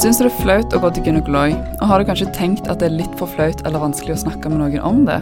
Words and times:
Syns 0.00 0.16
du 0.16 0.22
det 0.24 0.30
er 0.30 0.40
flaut 0.40 0.72
å 0.72 0.78
gå 0.80 0.88
til 0.96 1.10
gynekolog, 1.10 1.52
og 1.76 1.82
har 1.90 2.00
du 2.00 2.06
kanskje 2.08 2.30
tenkt 2.32 2.70
at 2.72 2.80
det 2.80 2.86
er 2.88 2.94
litt 3.02 3.16
for 3.20 3.28
flaut 3.28 3.58
eller 3.68 3.82
vanskelig 3.82 4.14
å 4.14 4.22
snakke 4.22 4.48
med 4.48 4.62
noen 4.62 4.80
om 4.80 5.02
det? 5.04 5.18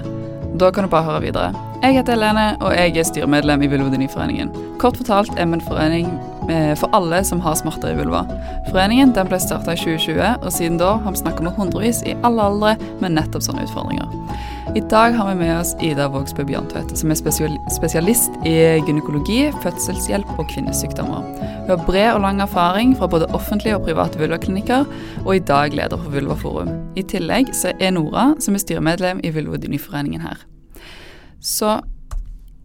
Da 0.60 0.69
kan 0.71 0.87
du 0.87 0.90
bare 0.92 1.03
høre 1.03 1.24
videre. 1.24 1.48
Jeg 1.82 1.96
heter 1.96 2.14
Helene, 2.14 2.44
og 2.62 2.76
jeg 2.76 2.94
er 2.94 3.08
styremedlem 3.08 3.64
i 3.67 3.71
Vulvodyniforeningen. 3.72 4.53
Kort 4.78 5.01
fortalt 5.01 5.35
er 5.35 5.51
vi 5.51 5.58
en 5.58 5.64
forening 5.67 6.12
eh, 6.46 6.76
for 6.78 6.94
alle 6.94 7.24
som 7.26 7.42
har 7.42 7.58
smerter 7.58 7.90
i 7.90 7.99
vulva. 7.99 8.22
Foreningen 8.69 9.17
den 9.19 9.26
ble 9.26 9.42
starta 9.42 9.74
i 9.74 9.80
2020, 9.83 10.46
og 10.46 10.54
siden 10.54 10.79
da 10.79 10.92
har 11.03 11.17
vi 11.17 11.24
snakka 11.24 11.42
med 11.49 11.58
hundrevis 11.58 12.04
i 12.06 12.15
alle 12.22 12.47
aldre 12.47 12.76
med 13.03 13.17
nettopp 13.19 13.49
sånne 13.49 13.67
utfordringer. 13.67 14.06
I 14.79 14.83
dag 14.90 15.13
har 15.13 15.29
vi 15.29 15.35
med 15.35 15.60
oss 15.60 15.72
Ida 15.83 16.05
Vågsbø 16.06 16.45
Bjørntvedt, 16.47 16.92
som 17.01 17.11
er 17.11 17.16
spesialist 17.19 18.34
i 18.47 18.52
gynekologi, 18.87 19.48
fødselshjelp 19.65 20.29
og 20.38 20.45
kvinnesykdommer. 20.52 21.24
Hun 21.65 21.70
har 21.73 21.80
bred 21.83 22.11
og 22.12 22.20
lang 22.23 22.38
erfaring 22.45 22.93
fra 22.95 23.09
både 23.11 23.27
offentlige 23.35 23.75
og 23.75 23.88
private 23.88 24.21
vulvaklinikker, 24.21 24.85
og 25.25 25.33
i 25.35 25.41
dag 25.43 25.75
leder 25.75 25.99
for 25.99 26.15
Vulvaforum. 26.15 26.71
I 26.95 27.02
tillegg 27.11 27.51
så 27.59 27.73
er 27.75 27.91
Nora, 27.97 28.29
som 28.38 28.55
er 28.55 28.62
styremedlem 28.62 29.19
i 29.27 29.33
Vulvodyniforeningen 29.35 30.23
her. 30.23 30.45
Så 31.43 31.80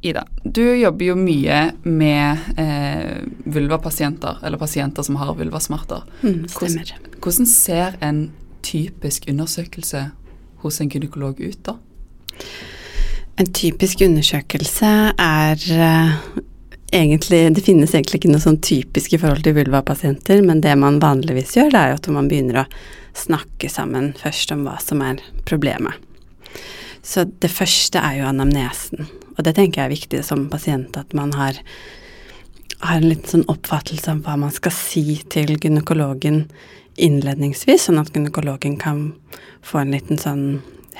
Ida, 0.05 0.27
du 0.45 0.61
jobber 0.61 1.07
jo 1.07 1.15
mye 1.17 1.63
med 1.87 2.59
eh, 2.61 3.23
vulvapasienter, 3.55 4.43
eller 4.45 4.61
pasienter 4.61 5.07
som 5.07 5.17
har 5.17 5.33
vulvasmerter. 5.39 6.05
Mm, 6.21 6.45
stemmer. 6.45 6.93
Hvordan, 6.93 7.17
hvordan 7.25 7.49
ser 7.49 7.97
en 8.05 8.21
typisk 8.61 9.25
undersøkelse 9.33 10.03
hos 10.61 10.79
en 10.83 10.93
gynekolog 10.93 11.41
ut, 11.41 11.59
da? 11.65 11.75
En 13.41 13.49
typisk 13.49 14.03
undersøkelse 14.05 14.89
er 15.17 15.63
uh, 15.73 16.41
egentlig 16.93 17.55
Det 17.55 17.63
finnes 17.65 17.95
egentlig 17.95 18.19
ikke 18.21 18.33
noe 18.33 18.43
sånn 18.43 18.59
typisk 18.61 19.15
i 19.15 19.19
forhold 19.21 19.41
til 19.45 19.55
vulvapasienter, 19.57 20.43
men 20.45 20.61
det 20.61 20.75
man 20.77 21.01
vanligvis 21.01 21.55
gjør, 21.57 21.71
det 21.73 21.79
er 21.79 21.93
jo 21.93 21.99
at 21.99 22.09
man 22.13 22.29
begynner 22.29 22.61
å 22.61 22.69
snakke 23.17 23.69
sammen 23.69 24.11
først 24.17 24.53
om 24.53 24.63
hva 24.67 24.77
som 24.81 25.01
er 25.05 25.21
problemet. 25.49 25.97
Så 27.03 27.25
det 27.43 27.51
første 27.51 27.99
er 27.99 28.21
jo 28.21 28.29
anamnesen, 28.29 29.09
og 29.35 29.41
det 29.45 29.55
tenker 29.57 29.81
jeg 29.81 29.89
er 29.89 29.95
viktig 29.95 30.21
som 30.25 30.45
pasient 30.51 30.95
at 30.99 31.17
man 31.17 31.33
har, 31.35 31.57
har 32.85 33.01
en 33.01 33.09
litt 33.09 33.27
sånn 33.33 33.47
oppfattelse 33.51 34.13
av 34.13 34.21
hva 34.23 34.37
man 34.45 34.53
skal 34.53 34.73
si 34.77 35.17
til 35.33 35.57
gynekologen 35.57 36.45
innledningsvis, 37.01 37.89
sånn 37.89 37.99
at 37.99 38.13
gynekologen 38.13 38.77
kan 38.81 39.09
få 39.65 39.81
en 39.81 39.93
liten 39.95 40.21
sånn 40.21 40.45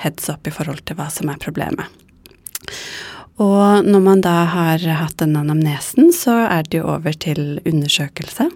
heads 0.00 0.28
up 0.32 0.46
i 0.46 0.54
forhold 0.54 0.84
til 0.86 0.98
hva 0.98 1.08
som 1.12 1.30
er 1.32 1.40
problemet. 1.42 1.86
Og 3.42 3.86
når 3.86 4.02
man 4.02 4.20
da 4.22 4.44
har 4.46 4.84
hatt 5.00 5.18
den 5.18 5.34
anamnesen, 5.36 6.12
så 6.14 6.44
er 6.46 6.66
det 6.68 6.78
jo 6.78 6.90
over 6.92 7.16
til 7.18 7.58
undersøkelse. 7.66 8.46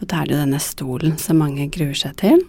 Og 0.00 0.08
da 0.10 0.20
er 0.20 0.28
det 0.28 0.34
jo 0.34 0.42
denne 0.42 0.60
stolen 0.60 1.16
som 1.20 1.40
mange 1.40 1.70
gruer 1.72 1.96
seg 1.96 2.18
til. 2.20 2.42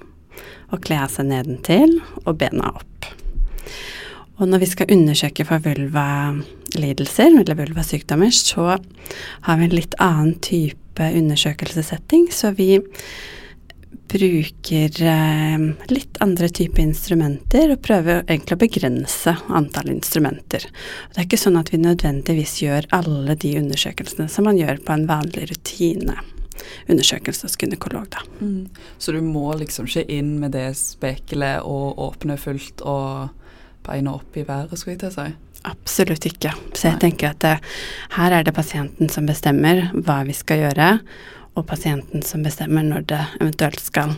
Og 0.76 0.82
kle 0.84 1.00
av 1.06 1.14
seg 1.14 1.30
nedentil 1.30 2.02
og 2.26 2.36
bena 2.42 2.74
opp. 2.76 3.08
Og 4.36 4.50
når 4.52 4.66
vi 4.66 4.68
skal 4.68 4.92
undersøke 4.92 5.46
for 5.48 5.64
vulvalidelser 5.64 7.38
eller 7.40 7.56
vulvasykdommer, 7.56 8.34
så 8.36 8.76
har 9.48 9.62
vi 9.62 9.70
en 9.70 9.78
litt 9.78 9.96
annen 10.04 10.36
type 10.44 11.08
undersøkelsessetting. 11.08 12.28
Så 12.36 12.52
vi 12.58 12.82
bruker 14.16 15.02
eh, 15.04 15.66
litt 15.92 16.18
andre 16.24 16.50
typer 16.50 16.84
instrumenter 16.86 17.74
og 17.74 17.82
prøver 17.84 18.24
egentlig 18.24 18.56
å 18.56 18.62
begrense 18.62 19.34
antall 19.48 19.92
instrumenter. 19.92 20.68
Det 21.12 21.20
er 21.20 21.28
ikke 21.28 21.42
sånn 21.42 21.60
at 21.60 21.74
vi 21.74 21.82
nødvendigvis 21.84 22.56
gjør 22.64 22.88
alle 22.96 23.36
de 23.42 23.56
undersøkelsene 23.60 24.30
som 24.32 24.48
man 24.48 24.60
gjør 24.60 24.80
på 24.86 24.96
en 24.96 25.08
vanlig 25.10 25.50
rutine. 25.52 26.18
Undersøkelse 26.88 27.50
hos 27.50 27.58
gynekolog, 27.60 28.08
da. 28.16 28.24
Mm. 28.40 28.70
Så 28.98 29.12
du 29.12 29.20
må 29.26 29.50
liksom 29.60 29.90
ikke 29.90 30.08
inn 30.16 30.38
med 30.40 30.56
det 30.56 30.70
spekelet 30.80 31.66
og 31.68 32.00
åpne 32.08 32.40
fullt 32.40 32.86
og 32.88 33.34
beina 33.86 34.16
opp 34.16 34.38
i 34.40 34.46
været, 34.48 34.78
skulle 34.80 34.96
jeg 34.96 35.04
til 35.04 35.12
å 35.12 35.18
si? 35.20 35.28
Absolutt 35.66 36.26
ikke. 36.30 36.54
Så 36.74 36.90
jeg 36.90 37.00
Nei. 37.00 37.04
tenker 37.08 37.34
at 37.34 37.42
det, 37.44 37.56
her 38.16 38.34
er 38.38 38.46
det 38.46 38.54
pasienten 38.56 39.10
som 39.12 39.28
bestemmer 39.28 39.90
hva 39.94 40.22
vi 40.28 40.36
skal 40.38 40.64
gjøre, 40.64 40.90
og 41.56 41.68
pasienten 41.68 42.24
som 42.24 42.44
bestemmer 42.44 42.84
når 42.86 43.08
det 43.10 43.22
eventuelt 43.40 43.80
skal 43.80 44.16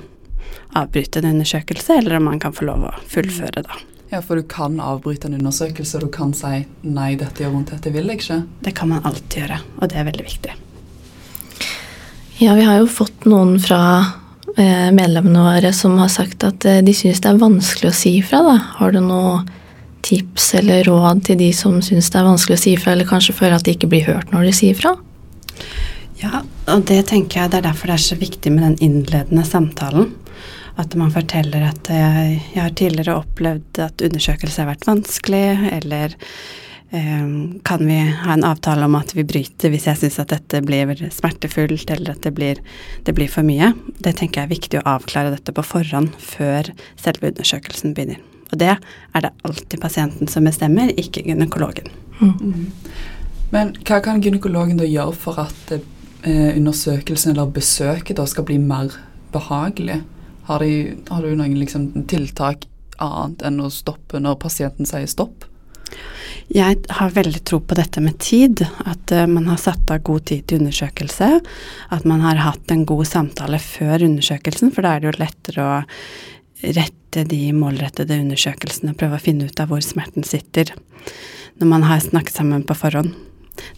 avbryte 0.78 1.22
en 1.22 1.32
undersøkelse, 1.36 2.00
eller 2.02 2.18
om 2.18 2.28
man 2.32 2.40
kan 2.42 2.54
få 2.56 2.68
lov 2.68 2.90
å 2.90 2.94
fullføre, 3.10 3.64
da. 3.64 3.80
Ja, 4.10 4.22
for 4.24 4.40
du 4.40 4.46
kan 4.48 4.80
avbryte 4.80 5.28
en 5.28 5.36
undersøkelse, 5.36 5.98
og 5.98 6.08
du 6.08 6.12
kan 6.16 6.34
si 6.34 6.66
'nei, 6.84 7.16
dette 7.16 7.44
gjør 7.44 7.52
vondt, 7.56 7.72
dette 7.72 7.92
vil 7.92 8.08
jeg 8.08 8.20
ikke'? 8.20 8.46
Det 8.64 8.76
kan 8.76 8.90
man 8.90 9.04
alltid 9.04 9.42
gjøre, 9.42 9.60
og 9.82 9.90
det 9.90 9.98
er 9.98 10.04
veldig 10.04 10.26
viktig. 10.26 10.54
Ja, 12.40 12.54
vi 12.54 12.64
har 12.64 12.78
jo 12.80 12.88
fått 12.88 13.26
noen 13.26 13.60
fra 13.60 14.14
eh, 14.56 14.92
medlemmene 14.92 15.42
våre 15.42 15.74
som 15.74 15.98
har 15.98 16.08
sagt 16.08 16.44
at 16.44 16.66
eh, 16.66 16.84
de 16.86 16.94
syns 16.94 17.20
det 17.20 17.32
er 17.32 17.42
vanskelig 17.42 17.90
å 17.90 17.98
si 17.98 18.18
ifra. 18.20 18.44
Da. 18.46 18.58
Har 18.78 18.92
du 18.92 19.00
noe 19.02 19.42
tips 20.06 20.54
eller 20.54 20.84
råd 20.84 21.26
til 21.26 21.38
de 21.38 21.52
som 21.52 21.82
syns 21.82 22.12
det 22.14 22.20
er 22.20 22.30
vanskelig 22.30 22.58
å 22.60 22.62
si 22.62 22.76
ifra, 22.78 22.94
eller 22.94 23.10
kanskje 23.10 23.36
føler 23.36 23.58
at 23.58 23.66
de 23.66 23.74
ikke 23.74 23.90
blir 23.90 24.06
hørt 24.06 24.32
når 24.32 24.48
de 24.48 24.54
sier 24.54 24.78
ifra? 24.78 24.94
Ja, 26.18 26.42
og 26.72 26.86
det 26.90 27.04
tenker 27.12 27.44
jeg 27.44 27.54
det 27.54 27.60
er 27.60 27.68
derfor 27.70 27.92
det 27.92 27.98
er 28.00 28.08
så 28.08 28.18
viktig 28.18 28.54
med 28.54 28.64
den 28.66 28.78
innledende 28.82 29.46
samtalen. 29.46 30.14
At 30.78 30.94
man 30.98 31.12
forteller 31.14 31.70
at 31.72 31.90
jeg, 31.90 32.38
jeg 32.54 32.62
har 32.62 32.74
tidligere 32.78 33.18
opplevd 33.18 33.82
at 33.82 34.02
undersøkelse 34.06 34.62
har 34.62 34.70
vært 34.70 34.86
vanskelig, 34.86 35.72
eller 35.80 36.14
eh, 36.94 37.28
kan 37.66 37.86
vi 37.86 37.98
ha 38.26 38.34
en 38.34 38.46
avtale 38.46 38.86
om 38.86 38.98
at 38.98 39.14
vi 39.18 39.26
bryter 39.30 39.74
hvis 39.74 39.88
jeg 39.90 40.02
syns 40.04 40.20
at 40.22 40.34
dette 40.34 40.62
blir 40.66 40.94
smertefullt, 41.14 41.90
eller 41.94 42.14
at 42.14 42.26
det 42.26 42.34
blir, 42.38 42.62
det 43.06 43.18
blir 43.18 43.30
for 43.34 43.46
mye. 43.46 43.72
Det 43.98 44.16
tenker 44.18 44.44
jeg 44.44 44.50
er 44.50 44.56
viktig 44.56 44.82
å 44.82 44.88
avklare 44.98 45.34
dette 45.34 45.54
på 45.54 45.66
forhånd 45.66 46.14
før 46.22 46.72
selve 46.96 47.34
undersøkelsen 47.34 47.98
begynner. 47.98 48.22
Og 48.54 48.62
det 48.62 48.74
er 48.78 49.26
det 49.26 49.34
alltid 49.46 49.82
pasienten 49.82 50.30
som 50.32 50.46
bestemmer, 50.48 50.94
ikke 50.98 51.26
gynekologen. 51.26 51.90
Mm. 52.22 52.70
Men 53.52 53.74
hva 53.88 54.00
kan 54.04 54.22
gynekologen 54.24 54.80
da 54.80 54.88
gjøre 54.88 55.16
for 55.18 55.42
at 55.42 55.74
eh, 55.74 55.86
undersøkelsen 56.28 57.34
eller 57.34 57.52
besøket 57.56 58.18
da 58.20 58.26
skal 58.30 58.48
bli 58.48 58.58
mer 58.62 58.94
behagelig? 59.34 60.02
Har, 60.48 60.64
de, 60.64 60.96
har 61.10 61.24
du 61.24 61.36
noen 61.36 61.58
liksom, 61.60 61.92
tiltak 62.08 62.66
annet 63.04 63.44
enn 63.46 63.60
å 63.62 63.70
stoppe 63.72 64.20
når 64.24 64.40
pasienten 64.42 64.88
sier 64.88 65.08
stopp? 65.12 65.46
Jeg 66.48 66.80
har 66.96 67.12
veldig 67.12 67.42
tro 67.44 67.60
på 67.60 67.76
dette 67.76 68.02
med 68.04 68.16
tid. 68.24 68.64
At 68.88 69.12
uh, 69.12 69.26
man 69.28 69.50
har 69.52 69.60
satt 69.60 69.92
av 69.92 70.04
god 70.08 70.28
tid 70.32 70.46
til 70.48 70.62
undersøkelse. 70.62 71.30
At 71.96 72.08
man 72.08 72.24
har 72.24 72.40
hatt 72.44 72.72
en 72.72 72.86
god 72.88 73.08
samtale 73.10 73.60
før 73.60 74.06
undersøkelsen, 74.08 74.72
for 74.72 74.88
da 74.88 74.96
er 74.96 75.04
det 75.04 75.12
jo 75.12 75.20
lettere 75.20 75.66
å 75.68 75.76
rette 76.78 77.26
de 77.30 77.42
målrettede 77.54 78.18
undersøkelsene 78.24 78.94
og 78.94 79.02
prøve 79.02 79.20
å 79.20 79.24
finne 79.28 79.50
ut 79.50 79.60
av 79.62 79.70
hvor 79.72 79.84
smerten 79.84 80.26
sitter. 80.28 80.72
Når 81.60 81.74
man 81.76 81.86
har 81.90 82.02
snakket 82.04 82.40
sammen 82.40 82.66
på 82.68 82.78
forhånd. 82.78 83.14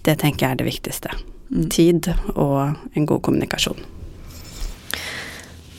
Det 0.06 0.20
tenker 0.22 0.46
jeg 0.46 0.54
er 0.54 0.62
det 0.62 0.70
viktigste. 0.70 1.14
Tid 1.50 2.12
og 2.36 2.76
en 2.94 3.08
god 3.10 3.24
kommunikasjon. 3.26 3.80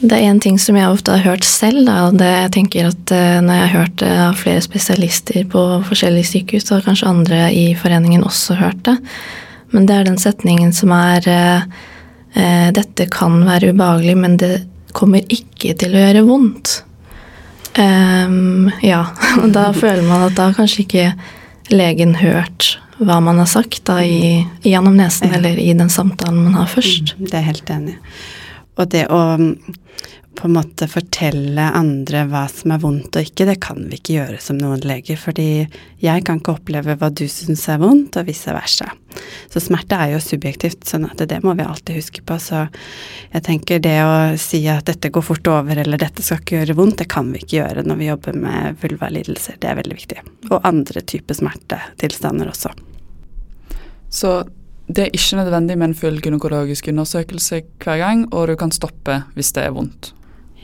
Det 0.01 0.17
er 0.17 0.31
én 0.31 0.39
ting 0.41 0.57
som 0.57 0.79
jeg 0.79 0.89
ofte 0.89 1.13
har 1.13 1.27
hørt 1.27 1.45
selv, 1.45 1.83
da, 1.85 2.07
og 2.09 2.17
det 2.17 2.29
jeg 2.29 2.53
tenker 2.57 2.89
at 2.89 3.13
uh, 3.13 3.41
når 3.45 3.59
jeg 3.59 3.67
har 3.67 3.75
hørt 3.75 3.97
det 4.01 4.13
av 4.25 4.39
flere 4.41 4.63
spesialister 4.65 5.45
på 5.53 5.65
forskjellige 5.85 6.31
sykehus, 6.31 6.65
så 6.65 6.79
har 6.79 6.87
kanskje 6.87 7.11
andre 7.11 7.41
i 7.53 7.67
foreningen 7.77 8.25
også 8.25 8.57
hørt 8.63 8.81
det, 8.89 8.97
men 9.75 9.85
det 9.87 9.99
er 9.99 10.09
den 10.09 10.19
setningen 10.19 10.73
som 10.77 10.95
er 10.97 11.29
uh, 11.29 11.89
Dette 12.71 13.09
kan 13.11 13.41
være 13.43 13.73
ubehagelig, 13.75 14.15
men 14.17 14.37
det 14.39 14.53
kommer 14.95 15.25
ikke 15.35 15.75
til 15.79 15.97
å 15.97 16.05
gjøre 16.05 16.23
vondt. 16.29 16.77
Um, 17.75 18.71
ja, 18.87 19.03
og 19.43 19.51
da 19.55 19.71
føler 19.75 20.07
man 20.07 20.29
at 20.29 20.39
da 20.39 20.51
kanskje 20.57 20.85
ikke 20.87 21.09
legen 21.75 22.17
hørt 22.23 22.77
hva 23.01 23.21
man 23.25 23.41
har 23.41 23.49
sagt 23.49 23.85
da 23.89 24.01
i, 24.05 24.43
gjennom 24.67 24.97
nesen 24.99 25.33
eller 25.35 25.59
i 25.59 25.73
den 25.77 25.91
samtalen 25.93 26.45
man 26.45 26.59
har 26.61 26.71
først. 26.71 27.15
Mm, 27.17 27.29
det 27.31 27.39
er 27.39 27.49
helt 27.49 27.73
enig. 27.73 27.97
Og 28.81 28.89
det 28.93 29.07
å 29.13 29.21
på 30.41 30.47
en 30.47 30.55
måte 30.55 30.87
fortelle 30.89 31.67
andre 31.77 32.23
hva 32.31 32.47
som 32.49 32.73
er 32.73 32.81
vondt 32.81 33.17
og 33.19 33.27
ikke, 33.27 33.45
det 33.49 33.59
kan 33.61 33.81
vi 33.91 33.99
ikke 33.99 34.15
gjøre 34.15 34.39
som 34.41 34.57
noen 34.61 34.81
leger. 34.87 35.19
Fordi 35.21 35.67
jeg 36.01 36.25
kan 36.25 36.41
ikke 36.41 36.55
oppleve 36.55 36.95
hva 36.97 37.11
du 37.13 37.27
syns 37.29 37.67
er 37.69 37.81
vondt, 37.83 38.17
og 38.17 38.29
vice 38.29 38.55
versa. 38.55 38.89
Så 39.53 39.61
smerte 39.61 39.99
er 39.99 40.15
jo 40.15 40.23
subjektivt, 40.23 40.87
sånn 40.89 41.09
at 41.11 41.21
det 41.29 41.43
må 41.45 41.53
vi 41.59 41.67
alltid 41.67 41.99
huske 41.99 42.25
på. 42.25 42.39
Så 42.41 42.63
jeg 43.35 43.45
tenker 43.51 43.83
det 43.85 43.97
å 44.07 44.15
si 44.41 44.63
at 44.71 44.87
dette 44.89 45.13
går 45.13 45.27
fort 45.29 45.51
over, 45.51 45.83
eller 45.83 46.01
dette 46.01 46.25
skal 46.25 46.41
ikke 46.41 46.63
gjøre 46.63 46.79
vondt, 46.79 47.01
det 47.03 47.11
kan 47.13 47.33
vi 47.35 47.43
ikke 47.43 47.59
gjøre 47.59 47.85
når 47.89 48.01
vi 48.01 48.13
jobber 48.13 48.45
med 48.47 48.79
vulvalidelser. 48.85 49.59
Det 49.61 49.73
er 49.73 49.83
veldig 49.83 49.99
viktig. 49.99 50.23
Og 50.53 50.61
andre 50.63 51.05
typer 51.05 51.37
smertetilstander 51.37 52.55
også. 52.55 52.73
Så 54.11 54.41
det 54.91 55.07
er 55.07 55.15
ikke 55.15 55.39
nødvendig 55.39 55.77
med 55.79 55.91
en 55.91 55.99
full 55.99 56.19
gynekologisk 56.23 56.91
undersøkelse 56.91 57.63
hver 57.85 58.03
gang, 58.03 58.27
og 58.35 58.51
du 58.51 58.57
kan 58.59 58.75
stoppe 58.75 59.23
hvis 59.37 59.53
det 59.55 59.69
er 59.69 59.77
vondt. 59.77 60.13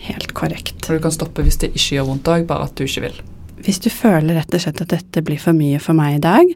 Helt 0.06 0.34
korrekt. 0.34 0.80
Og 0.88 0.98
du 0.98 1.02
kan 1.04 1.14
stoppe 1.14 1.46
hvis 1.46 1.60
det 1.62 1.72
ikke 1.72 1.96
gjør 1.96 2.10
vondt 2.10 2.30
òg, 2.32 2.46
bare 2.48 2.66
at 2.66 2.76
du 2.76 2.84
ikke 2.84 3.06
vil. 3.06 3.18
Hvis 3.64 3.80
du 3.82 3.88
føler 3.90 4.36
rett 4.36 4.54
og 4.54 4.62
slett 4.62 4.82
at 4.82 4.92
dette 4.92 5.22
blir 5.24 5.40
for 5.40 5.56
mye 5.56 5.78
for 5.82 5.96
meg 5.96 6.18
i 6.18 6.24
dag, 6.26 6.50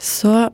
så 0.00 0.48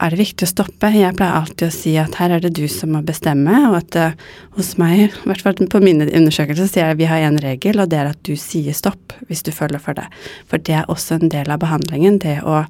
er 0.00 0.12
det 0.12 0.20
viktig 0.20 0.46
å 0.46 0.50
stoppe. 0.50 0.92
Jeg 0.94 1.16
pleier 1.16 1.36
alltid 1.36 1.66
å 1.66 1.74
si 1.74 1.96
at 2.00 2.14
her 2.20 2.36
er 2.36 2.44
det 2.44 2.52
du 2.56 2.64
som 2.72 2.94
må 2.94 3.02
bestemme, 3.04 3.56
og 3.68 3.80
at 3.80 3.98
uh, 4.00 4.30
hos 4.56 4.72
meg, 4.80 5.10
i 5.10 5.28
hvert 5.28 5.44
fall 5.44 5.58
på 5.60 5.82
mine 5.84 6.06
undersøkelser, 6.08 6.70
sier 6.70 6.86
jeg 6.86 6.96
at 6.96 7.00
vi 7.00 7.10
har 7.10 7.26
én 7.26 7.40
regel, 7.42 7.82
og 7.82 7.90
det 7.92 8.00
er 8.00 8.12
at 8.12 8.22
du 8.24 8.32
sier 8.40 8.76
stopp 8.76 9.16
hvis 9.28 9.44
du 9.44 9.52
føler 9.52 9.82
for 9.82 9.98
det. 9.98 10.06
For 10.48 10.62
det 10.62 10.78
er 10.80 10.88
også 10.92 11.18
en 11.18 11.32
del 11.32 11.52
av 11.52 11.60
behandlingen, 11.64 12.20
det 12.22 12.38
å 12.44 12.62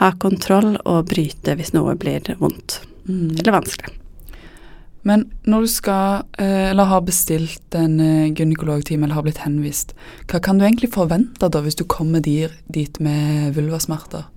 ha 0.00 0.12
kontroll 0.22 0.76
og 0.84 1.10
bryte 1.10 1.56
hvis 1.58 1.74
noe 1.76 1.96
blir 2.00 2.24
vondt 2.40 2.80
mm. 3.08 3.40
eller 3.42 3.58
vanskelig. 3.58 3.98
Men 5.02 5.24
når 5.50 5.64
du 5.64 5.70
skal, 5.72 6.22
eh, 6.38 6.70
eller 6.70 6.86
har 6.86 7.02
bestilt 7.02 7.74
en 7.74 7.98
gynekologtime 8.38 9.02
eller 9.02 9.18
har 9.18 9.26
blitt 9.26 9.42
henvist, 9.42 9.96
hva 10.30 10.38
kan 10.38 10.60
du 10.60 10.64
egentlig 10.64 10.92
forvente 10.94 11.50
da 11.50 11.62
hvis 11.64 11.80
du 11.80 11.82
kommer 11.90 12.22
dit 12.22 13.00
med 13.02 13.56
vulvasmerter? 13.56 14.28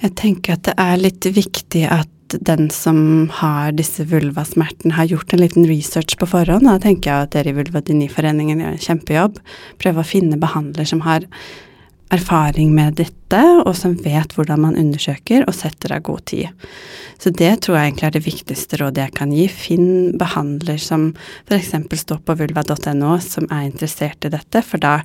Jeg 0.00 0.16
tenker 0.16 0.56
at 0.56 0.66
det 0.68 0.74
er 0.80 1.00
litt 1.00 1.26
viktig 1.28 1.86
at 1.88 2.08
den 2.38 2.68
som 2.70 3.28
har 3.40 3.72
disse 3.74 4.04
vulvasmertene, 4.08 4.94
har 4.94 5.08
gjort 5.10 5.32
en 5.32 5.42
liten 5.42 5.66
research 5.68 6.16
på 6.18 6.28
forhånd. 6.30 6.68
Da 6.68 6.78
tenker 6.82 7.10
jeg 7.10 7.26
at 7.26 7.34
dere 7.34 7.52
i 7.52 7.56
Vulvadiniforeningen 7.56 8.62
gjør 8.62 8.76
en 8.76 8.84
kjempejobb. 8.86 9.40
Prøve 9.82 10.02
å 10.02 10.06
finne 10.06 10.38
behandler 10.40 10.88
som 10.88 11.02
har 11.06 11.26
erfaring 12.10 12.72
med 12.74 12.98
dette, 12.98 13.40
og 13.64 13.72
som 13.78 13.94
vet 14.02 14.34
hvordan 14.34 14.64
man 14.64 14.78
undersøker, 14.78 15.44
og 15.46 15.54
setter 15.54 15.94
av 15.96 16.04
god 16.08 16.24
tid. 16.30 16.68
Så 17.22 17.32
det 17.36 17.52
tror 17.64 17.78
jeg 17.78 17.90
egentlig 17.90 18.08
er 18.08 18.16
det 18.16 18.24
viktigste 18.26 18.80
rådet 18.80 19.04
jeg 19.04 19.16
kan 19.18 19.34
gi. 19.34 19.46
Finn 19.52 19.90
behandler 20.18 20.80
som 20.82 21.10
f.eks. 21.46 21.74
står 22.02 22.22
på 22.26 22.38
vulva.no, 22.40 23.12
som 23.22 23.46
er 23.50 23.68
interessert 23.68 24.26
i 24.26 24.32
dette, 24.32 24.64
for 24.66 24.82
da 24.82 25.00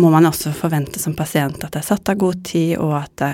må 0.00 0.10
man 0.12 0.28
også 0.28 0.54
forvente 0.56 1.02
som 1.02 1.16
pasient 1.18 1.62
at 1.64 1.74
det 1.74 1.82
er 1.82 1.90
satt 1.90 2.10
av 2.10 2.18
god 2.20 2.42
tid, 2.46 2.76
og 2.78 2.96
at 3.02 3.26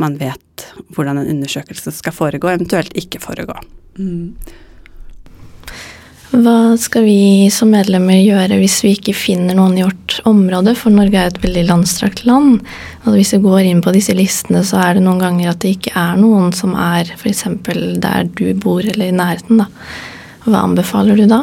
man 0.00 0.16
vet 0.20 0.66
hvordan 0.94 1.20
en 1.20 1.30
undersøkelse 1.36 1.92
skal 1.94 2.14
foregå, 2.14 2.50
eventuelt 2.50 2.94
ikke 2.98 3.22
foregå. 3.22 3.56
Mm. 3.98 4.34
Hva 6.30 6.76
skal 6.78 7.02
vi 7.08 7.48
som 7.50 7.72
medlemmer 7.74 8.20
gjøre 8.22 8.60
hvis 8.60 8.76
vi 8.84 8.92
ikke 8.94 9.14
finner 9.18 9.56
noen 9.58 9.74
i 9.80 9.82
vårt 9.82 10.20
område? 10.30 10.76
For 10.78 10.94
Norge 10.94 11.18
er 11.18 11.32
et 11.32 11.40
veldig 11.42 11.64
landstrakt 11.66 12.22
land. 12.22 12.60
Og 13.02 13.16
hvis 13.16 13.32
vi 13.34 13.40
går 13.42 13.66
inn 13.66 13.80
på 13.82 13.90
disse 13.96 14.14
listene, 14.14 14.62
så 14.66 14.78
er 14.78 14.94
det 14.94 15.02
noen 15.02 15.18
ganger 15.18 15.50
at 15.50 15.58
det 15.64 15.74
ikke 15.74 15.94
er 15.98 16.20
noen 16.22 16.54
som 16.54 16.76
er 16.78 17.10
f.eks. 17.16 17.42
der 17.98 18.30
du 18.38 18.44
bor 18.62 18.78
eller 18.78 19.10
i 19.10 19.16
nærheten. 19.16 19.64
Da. 19.64 19.66
Hva 20.46 20.62
anbefaler 20.68 21.18
du 21.18 21.26
da? 21.30 21.42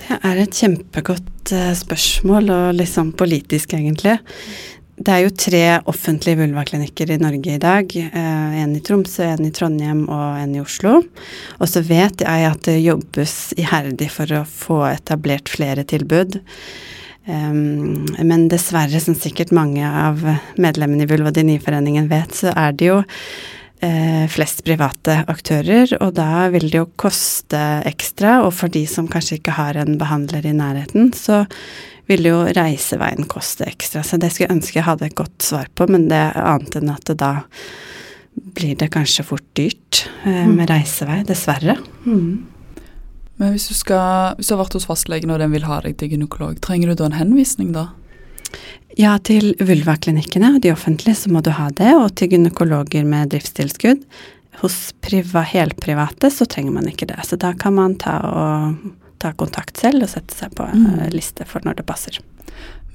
Det 0.00 0.18
er 0.26 0.42
et 0.42 0.58
kjempegodt 0.58 1.54
eh, 1.54 1.70
spørsmål, 1.78 2.50
og 2.50 2.76
litt 2.80 2.90
sånn 2.90 3.14
politisk, 3.14 3.78
egentlig. 3.78 4.18
Det 4.98 5.14
er 5.14 5.22
jo 5.22 5.34
tre 5.38 5.62
offentlige 5.86 6.40
vulvaklinikker 6.40 7.12
i 7.14 7.20
Norge 7.22 7.54
i 7.54 7.62
dag. 7.62 7.92
Eh, 7.94 8.54
en 8.62 8.74
i 8.74 8.82
Tromsø, 8.82 9.28
en 9.30 9.46
i 9.46 9.52
Trondheim 9.54 10.06
og 10.10 10.38
en 10.40 10.56
i 10.56 10.62
Oslo. 10.62 10.98
Og 11.58 11.70
så 11.70 11.84
vet 11.86 12.24
jeg 12.24 12.46
at 12.48 12.64
det 12.66 12.80
jobbes 12.82 13.52
iherdig 13.58 14.10
for 14.10 14.32
å 14.34 14.42
få 14.48 14.80
etablert 14.90 15.50
flere 15.52 15.86
tilbud. 15.86 16.40
Um, 17.28 18.08
men 18.24 18.48
dessverre, 18.48 18.98
som 19.04 19.14
sikkert 19.14 19.52
mange 19.54 19.84
av 19.84 20.22
medlemmene 20.56 21.04
i 21.04 21.10
Vulvadiniforeningen 21.10 22.08
vet, 22.10 22.34
så 22.34 22.54
er 22.56 22.72
det 22.72 22.88
jo 22.88 22.96
uh, 23.02 24.24
flest 24.32 24.64
private 24.64 25.20
aktører, 25.28 25.92
og 26.00 26.16
da 26.16 26.48
vil 26.54 26.70
det 26.72 26.80
jo 26.80 26.88
koste 26.98 27.60
ekstra. 27.86 28.40
Og 28.46 28.54
for 28.56 28.72
de 28.72 28.86
som 28.88 29.10
kanskje 29.12 29.38
ikke 29.38 29.58
har 29.60 29.78
en 29.78 29.98
behandler 30.00 30.48
i 30.48 30.56
nærheten, 30.56 31.12
så 31.14 31.44
ville 32.08 32.32
jo 32.32 32.42
reiseveien 32.56 33.28
koste 33.30 33.66
ekstra. 33.68 34.02
Så 34.04 34.18
det 34.20 34.32
skulle 34.32 34.48
jeg 34.48 34.58
ønske 34.58 34.80
jeg 34.80 34.88
hadde 34.88 35.08
et 35.08 35.18
godt 35.18 35.44
svar 35.44 35.70
på, 35.76 35.88
men 35.90 36.08
det 36.10 36.18
er 36.18 36.38
annet 36.42 36.80
enn 36.80 36.92
at 36.92 37.08
det 37.10 37.18
da 37.20 37.32
blir 38.54 38.76
det 38.78 38.90
kanskje 38.94 39.26
fort 39.26 39.46
dyrt 39.58 40.04
eh, 40.24 40.46
mm. 40.46 40.54
med 40.56 40.70
reisevei, 40.70 41.20
dessverre. 41.26 41.76
Mm. 42.06 42.46
Men 43.38 43.54
hvis 43.54 43.68
du, 43.70 43.74
skal, 43.78 44.34
hvis 44.38 44.50
du 44.50 44.54
har 44.54 44.62
vært 44.64 44.76
hos 44.78 44.88
fastlegen 44.88 45.30
og 45.30 45.40
den 45.42 45.54
vil 45.54 45.66
ha 45.68 45.80
deg 45.84 45.98
til 45.98 46.14
gynekolog, 46.14 46.58
trenger 46.62 46.90
du 46.90 46.98
da 46.98 47.08
en 47.08 47.18
henvisning 47.18 47.70
da? 47.74 47.88
Ja, 48.98 49.12
til 49.22 49.52
vulvaklinikkene 49.62 50.56
og 50.56 50.62
de 50.64 50.72
offentlige 50.74 51.20
så 51.20 51.30
må 51.30 51.42
du 51.44 51.52
ha 51.54 51.68
det, 51.78 51.92
og 51.94 52.10
til 52.18 52.32
gynekologer 52.32 53.06
med 53.06 53.30
driftstilskudd. 53.34 54.00
Hos 54.58 54.78
priva, 55.04 55.44
helprivate 55.46 56.32
så 56.34 56.48
trenger 56.50 56.74
man 56.74 56.88
ikke 56.90 57.06
det, 57.10 57.20
så 57.28 57.38
da 57.38 57.52
kan 57.54 57.76
man 57.76 57.94
ta 58.00 58.16
og 58.26 58.80
ta 59.20 59.34
kontakt 59.38 59.80
selv 59.80 60.06
og 60.06 60.12
sette 60.12 60.36
seg 60.36 60.54
på 60.56 60.66
mm. 60.68 61.08
liste 61.14 61.46
for 61.48 61.64
når 61.66 61.80
det 61.80 61.88
passer. 61.88 62.20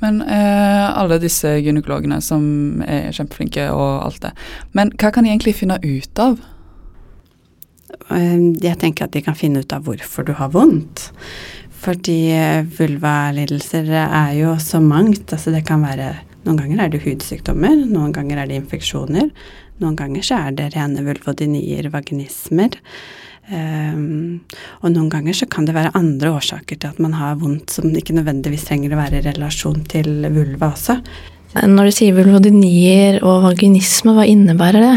Men 0.03 0.19
eh, 0.21 0.87
alle 0.99 1.19
disse 1.23 1.47
gynekologene 1.63 2.19
som 2.23 2.83
er 2.83 3.13
kjempeflinke 3.15 3.69
og 3.71 4.03
alt 4.03 4.23
det, 4.25 4.33
men 4.75 4.91
hva 4.99 5.13
kan 5.13 5.23
de 5.23 5.31
egentlig 5.31 5.55
finne 5.61 5.79
ut 5.79 6.19
av? 6.19 6.41
Eh, 8.11 8.39
jeg 8.63 8.79
tenker 8.81 9.07
at 9.07 9.15
de 9.15 9.23
kan 9.23 9.37
finne 9.37 9.63
ut 9.63 9.75
av 9.75 9.85
hvorfor 9.87 10.27
du 10.27 10.33
har 10.39 10.51
vondt. 10.55 11.07
Fordi 11.83 12.19
eh, 12.35 12.67
vulvalidelser 12.77 13.89
er 14.03 14.35
jo 14.39 14.55
så 14.59 14.79
mangt. 14.83 15.31
Altså 15.31 15.55
det 15.55 15.65
kan 15.67 15.83
være 15.85 16.13
Noen 16.43 16.57
ganger 16.59 16.81
er 16.83 16.89
det 16.91 16.99
hudsykdommer, 17.05 17.85
noen 17.87 18.11
ganger 18.11 18.41
er 18.41 18.49
det 18.49 18.57
infeksjoner. 18.59 19.29
Noen 19.79 19.93
ganger 19.95 20.25
så 20.27 20.41
er 20.49 20.57
det 20.57 20.65
rene 20.73 21.05
vulvodinier, 21.05 21.87
vaginismer. 21.93 22.75
Um, 23.51 24.40
og 24.80 24.94
noen 24.94 25.10
ganger 25.12 25.36
så 25.36 25.48
kan 25.51 25.66
det 25.68 25.75
være 25.75 25.92
andre 26.00 26.31
årsaker 26.38 26.78
til 26.80 26.94
at 26.94 27.00
man 27.04 27.18
har 27.18 27.36
vondt 27.42 27.74
som 27.75 27.90
ikke 27.92 28.16
nødvendigvis 28.16 28.69
trenger 28.69 28.95
å 28.95 29.00
være 29.01 29.19
i 29.19 29.25
relasjon 29.25 29.81
til 29.92 30.24
vulva 30.31 30.72
også. 30.72 30.95
Når 31.54 31.90
du 31.90 31.94
sier 31.94 32.16
vulvodynier 32.18 33.19
og 33.22 33.44
vaginisme, 33.50 34.16
hva 34.16 34.24
innebærer 34.25 34.88
det? 34.88 34.95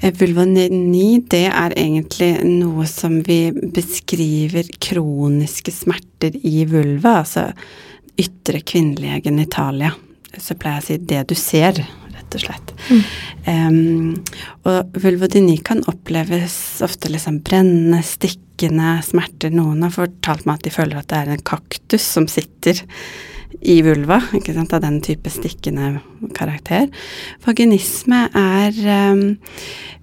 Eh, 0.00 0.14
vulvodyni, 0.16 1.20
det 1.28 1.44
er 1.52 1.76
egentlig 1.76 2.32
noe 2.48 2.88
som 2.88 3.20
vi 3.26 3.52
beskriver 3.52 4.72
kroniske 4.80 5.74
smerter 5.76 6.34
i 6.40 6.64
vulva, 6.66 7.20
altså 7.20 7.50
ytre 8.20 8.64
kvinnelige 8.64 9.20
genitalia. 9.28 9.92
Så 10.40 10.56
pleier 10.56 10.80
jeg 10.80 10.82
å 10.82 10.88
si 10.88 10.98
det 11.12 11.24
du 11.28 11.36
ser, 11.36 11.84
rett 12.30 12.38
og 12.38 12.44
slett. 12.44 12.74
Mm. 12.90 13.02
Um, 13.46 14.14
og 14.68 15.00
vulvodyni 15.02 15.58
kan 15.64 15.82
oppleves 15.90 16.80
ofte 16.84 17.10
liksom 17.10 17.40
brennende, 17.46 18.02
stikkende 18.06 19.00
smerter. 19.02 19.50
Noen 19.54 19.82
har 19.86 19.94
fortalt 19.94 20.46
meg 20.46 20.60
at 20.60 20.68
de 20.68 20.74
føler 20.74 21.00
at 21.00 21.10
det 21.10 21.18
er 21.18 21.34
en 21.34 21.44
kaktus 21.44 22.04
som 22.04 22.28
sitter 22.30 22.84
i 23.66 23.80
vulva, 23.82 24.20
ikke 24.36 24.54
sant, 24.54 24.72
av 24.72 24.84
den 24.84 25.00
type 25.02 25.30
stikkende 25.32 26.00
karakter. 26.36 26.86
Vaginisme 27.44 28.28
er 28.30 28.76
um, 29.10 29.24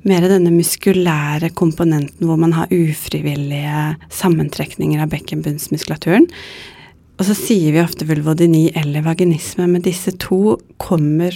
mer 0.08 0.28
denne 0.28 0.52
muskulære 0.54 1.54
komponenten 1.56 2.28
hvor 2.28 2.40
man 2.40 2.54
har 2.58 2.74
ufrivillige 2.74 3.94
sammentrekninger 4.14 5.02
av 5.02 5.14
bekkenbunnsmuskulaturen. 5.16 6.28
Og 7.18 7.26
så 7.26 7.34
sier 7.34 7.74
vi 7.74 7.82
ofte 7.82 8.06
vulvodyni 8.06 8.68
eller 8.78 9.02
vaginisme, 9.06 9.66
men 9.70 9.82
disse 9.86 10.14
to 10.22 10.58
kommer 10.78 11.34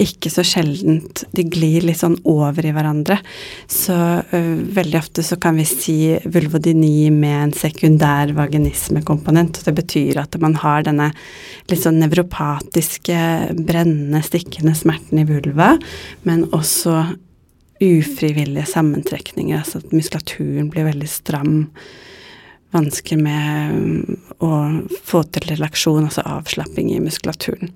ikke 0.00 0.30
så 0.32 0.42
sjeldent 0.46 1.22
De 1.30 1.44
glir 1.46 1.86
litt 1.86 2.00
sånn 2.00 2.16
over 2.28 2.66
i 2.66 2.72
hverandre. 2.74 3.20
Så 3.70 3.94
uh, 3.94 4.54
veldig 4.78 4.98
ofte 4.98 5.22
så 5.26 5.38
kan 5.42 5.58
vi 5.60 5.66
si 5.68 5.96
vulvodyni 6.26 7.12
med 7.14 7.38
en 7.38 7.54
sekundær 7.54 8.34
vaginismekomponent. 8.34 9.62
Det 9.62 9.76
betyr 9.78 10.24
at 10.24 10.38
man 10.42 10.58
har 10.58 10.88
denne 10.88 11.12
litt 11.70 11.84
sånn 11.84 12.02
nevropatiske, 12.02 13.18
brennende, 13.62 14.24
stikkende 14.26 14.74
smerten 14.78 15.22
i 15.22 15.28
vulva, 15.28 15.76
men 16.26 16.48
også 16.50 17.04
ufrivillige 17.82 18.66
sammentrekninger, 18.70 19.58
altså 19.58 19.80
at 19.82 19.94
muskulaturen 19.94 20.68
blir 20.70 20.86
veldig 20.86 21.10
stram 21.10 21.54
vansker 22.72 23.20
med 23.20 23.76
mm, 23.76 24.20
å 24.44 24.52
få 25.04 25.22
til 25.32 25.48
relaksjon, 25.52 26.06
altså 26.08 26.24
avslapping 26.26 26.92
i 26.92 27.00
muskulaturen. 27.04 27.72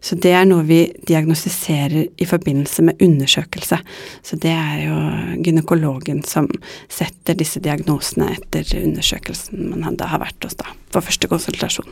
Så 0.00 0.14
det 0.22 0.30
er 0.36 0.44
noe 0.46 0.62
vi 0.68 0.84
diagnostiserer 1.08 2.06
i 2.22 2.26
forbindelse 2.28 2.84
med 2.86 3.02
undersøkelse. 3.02 3.80
Så 4.22 4.38
det 4.38 4.52
er 4.54 4.84
jo 4.84 4.98
gynekologen 5.42 6.22
som 6.26 6.46
setter 6.86 7.38
disse 7.38 7.62
diagnosene 7.64 8.30
etter 8.36 8.68
undersøkelsen 8.78 9.72
man 9.72 9.98
har 9.98 10.22
vært 10.22 10.46
hos 10.46 10.58
da, 10.60 10.70
for 10.94 11.04
første 11.04 11.30
konsultasjon. 11.30 11.90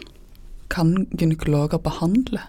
Kan 0.71 0.95
gynekologer 1.19 1.83
behandle? 1.83 2.45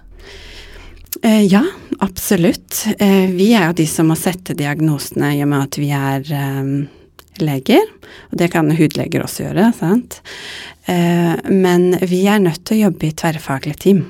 Eh, 1.23 1.45
ja, 1.49 1.63
absolutt. 1.99 2.85
Eh, 2.99 3.25
vi 3.33 3.51
er 3.57 3.71
jo 3.71 3.79
de 3.79 3.87
som 3.89 4.09
må 4.11 4.17
sette 4.19 4.53
diagnosene 4.57 5.33
i 5.37 5.41
og 5.45 5.49
med 5.49 5.65
at 5.65 5.79
vi 5.81 5.89
er 5.95 6.33
eh, 6.33 6.71
leger, 7.43 7.83
og 8.31 8.37
det 8.41 8.51
kan 8.53 8.71
hudleger 8.73 9.23
også 9.23 9.47
gjøre, 9.47 9.71
sant. 9.77 10.21
Eh, 10.87 11.35
men 11.51 11.91
vi 12.07 12.23
er 12.27 12.43
nødt 12.43 12.63
til 12.65 12.77
å 12.79 12.87
jobbe 12.87 13.09
i 13.09 13.15
tverrfaglig 13.17 13.75
team. 13.83 14.05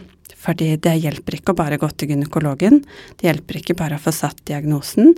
Fordi 0.48 0.69
det 0.79 0.93
hjelper 1.01 1.36
ikke 1.39 1.51
å 1.51 1.57
bare 1.57 1.79
gå 1.81 1.88
til 1.98 2.13
gynekologen. 2.13 2.79
Det 3.19 3.27
hjelper 3.27 3.60
ikke 3.60 3.75
bare 3.79 3.98
å 3.98 4.01
få 4.01 4.13
satt 4.15 4.39
diagnosen. 4.48 5.15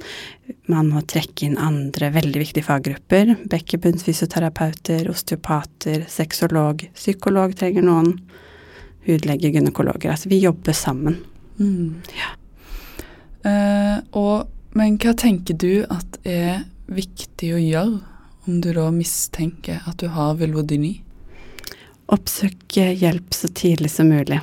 Man 0.71 0.89
må 0.89 1.03
trekke 1.05 1.45
inn 1.45 1.59
andre 1.61 2.09
veldig 2.15 2.41
viktige 2.41 2.65
faggrupper. 2.65 3.35
Bekkenbunnsfysioterapeuter, 3.51 5.09
osteopater, 5.11 6.07
sexolog, 6.09 6.87
psykolog 6.97 7.53
trenger 7.59 7.85
noen. 7.85 8.15
Hudlege, 9.05 9.51
gynekologer. 9.53 10.15
Altså 10.15 10.31
vi 10.31 10.41
jobber 10.41 10.73
sammen. 10.77 11.19
Mm. 11.59 11.99
Ja. 12.17 12.33
Uh, 13.45 13.99
og 14.17 14.55
Men 14.77 14.99
hva 15.01 15.15
tenker 15.17 15.55
du 15.57 15.81
at 15.89 16.19
er 16.29 16.59
viktig 16.89 17.53
å 17.55 17.61
gjøre 17.61 17.99
om 18.47 18.59
du 18.63 18.71
da 18.73 18.87
mistenker 18.93 19.83
at 19.89 20.01
du 20.01 20.09
har 20.13 20.37
vulvodyni? 20.39 20.99
Oppsøk 22.09 22.79
hjelp 22.79 23.35
så 23.37 23.51
tidlig 23.53 23.91
som 23.93 24.09
mulig. 24.09 24.39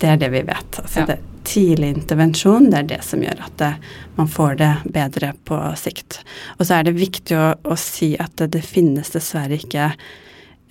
Det 0.00 0.08
er 0.08 0.20
det 0.20 0.30
vi 0.32 0.42
vet. 0.48 0.80
Altså 0.80 1.00
Ja. 1.00 1.06
det, 1.06 1.18
tidlig 1.44 1.90
intervensjon, 1.92 2.70
det 2.70 2.78
er 2.78 2.86
det 2.94 3.02
som 3.04 3.20
gjør 3.20 3.44
at 3.44 3.56
det, 3.60 3.74
man 4.16 4.28
får 4.28 4.54
det 4.56 4.72
bedre 4.94 5.34
på 5.44 5.58
sikt. 5.76 6.22
Og 6.58 6.66
så 6.66 6.78
er 6.78 6.86
det 6.88 6.96
viktig 6.96 7.36
å, 7.36 7.54
å 7.62 7.76
si 7.76 8.14
at 8.16 8.32
det, 8.40 8.50
det 8.56 8.64
finnes 8.64 9.12
dessverre 9.12 9.60
ikke 9.60 9.90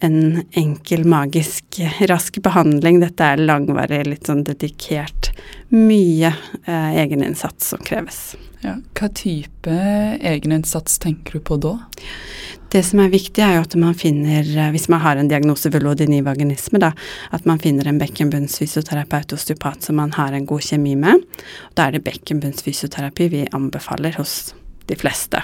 en 0.03 0.43
enkel, 0.51 1.05
magisk, 1.07 1.79
rask 2.12 2.38
behandling. 2.43 3.00
Dette 3.00 3.24
er 3.33 3.43
langvarig, 3.43 4.03
litt 4.10 4.27
sånn 4.27 4.43
dedikert. 4.43 5.31
Mye 5.72 6.33
eh, 6.65 6.98
egeninnsats 7.03 7.72
som 7.72 7.83
kreves. 7.88 8.33
Ja. 8.63 8.77
Hva 9.00 9.10
type 9.15 9.77
egeninnsats 10.19 11.00
tenker 11.03 11.39
du 11.39 11.45
på 11.48 11.60
da? 11.63 11.77
Det 12.74 12.81
som 12.83 13.03
er 13.03 13.12
viktig, 13.13 13.43
er 13.45 13.60
jo 13.60 13.63
at 13.63 13.75
man 13.79 13.95
finner, 13.95 14.43
eh, 14.43 14.72
hvis 14.75 14.89
man 14.91 15.03
har 15.05 15.19
en 15.19 15.31
diagnose 15.31 15.72
vulvodyni 15.72 16.19
vaginisme, 16.25 16.81
da, 16.83 16.91
at 17.31 17.48
man 17.48 17.62
finner 17.63 17.88
en 17.88 18.00
bekkenbunnsfysioterapeut 18.01 19.36
osteopat 19.38 19.88
som 19.88 20.01
man 20.01 20.12
har 20.17 20.36
en 20.36 20.48
god 20.50 20.67
kjemi 20.67 20.98
med. 21.00 21.24
Da 21.77 21.88
er 21.88 21.95
det 21.95 22.03
bekkenbunnsfysioterapi 22.10 23.31
vi 23.31 23.43
anbefaler 23.55 24.19
hos 24.19 24.55
de 24.89 25.00
fleste. 25.00 25.43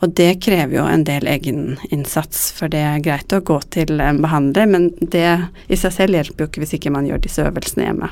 Og 0.00 0.14
det 0.16 0.38
krever 0.44 0.78
jo 0.78 0.86
en 0.88 1.04
del 1.04 1.28
egeninnsats, 1.28 2.48
for 2.56 2.72
det 2.72 2.80
er 2.80 3.02
greit 3.04 3.32
å 3.36 3.42
gå 3.44 3.58
til 3.74 4.00
en 4.00 4.22
behandler, 4.24 4.68
men 4.70 4.88
det 5.00 5.26
i 5.68 5.76
seg 5.76 5.92
selv 5.92 6.16
hjelper 6.16 6.44
jo 6.44 6.48
ikke 6.48 6.62
hvis 6.64 6.78
ikke 6.78 6.92
man 6.94 7.08
gjør 7.08 7.20
disse 7.26 7.44
øvelsene 7.44 7.84
hjemme. 7.84 8.08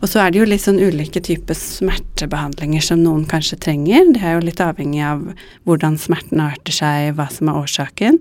Og 0.00 0.08
så 0.08 0.22
er 0.22 0.32
det 0.32 0.40
jo 0.40 0.48
litt 0.48 0.64
sånn 0.64 0.80
ulike 0.80 1.20
typer 1.20 1.56
smertebehandlinger 1.58 2.84
som 2.84 3.02
noen 3.04 3.26
kanskje 3.28 3.58
trenger. 3.60 4.08
Det 4.14 4.22
er 4.24 4.38
jo 4.38 4.46
litt 4.46 4.62
avhengig 4.64 5.02
av 5.04 5.26
hvordan 5.68 5.98
smerten 6.00 6.40
arter 6.40 6.72
seg, 6.72 7.10
hva 7.18 7.28
som 7.32 7.50
er 7.52 7.60
årsaken. 7.60 8.16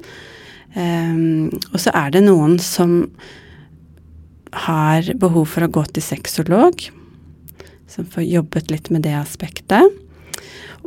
Um, 0.75 1.47
og 1.71 1.79
så 1.79 1.93
er 1.95 2.11
det 2.13 2.25
noen 2.27 2.59
som 2.61 2.99
har 4.67 5.07
behov 5.21 5.47
for 5.53 5.63
å 5.63 5.71
gå 5.71 5.85
til 5.93 6.03
sexolog, 6.03 6.83
som 7.89 8.05
får 8.11 8.27
jobbet 8.27 8.73
litt 8.73 8.91
med 8.91 9.07
det 9.07 9.15
aspektet. 9.15 9.95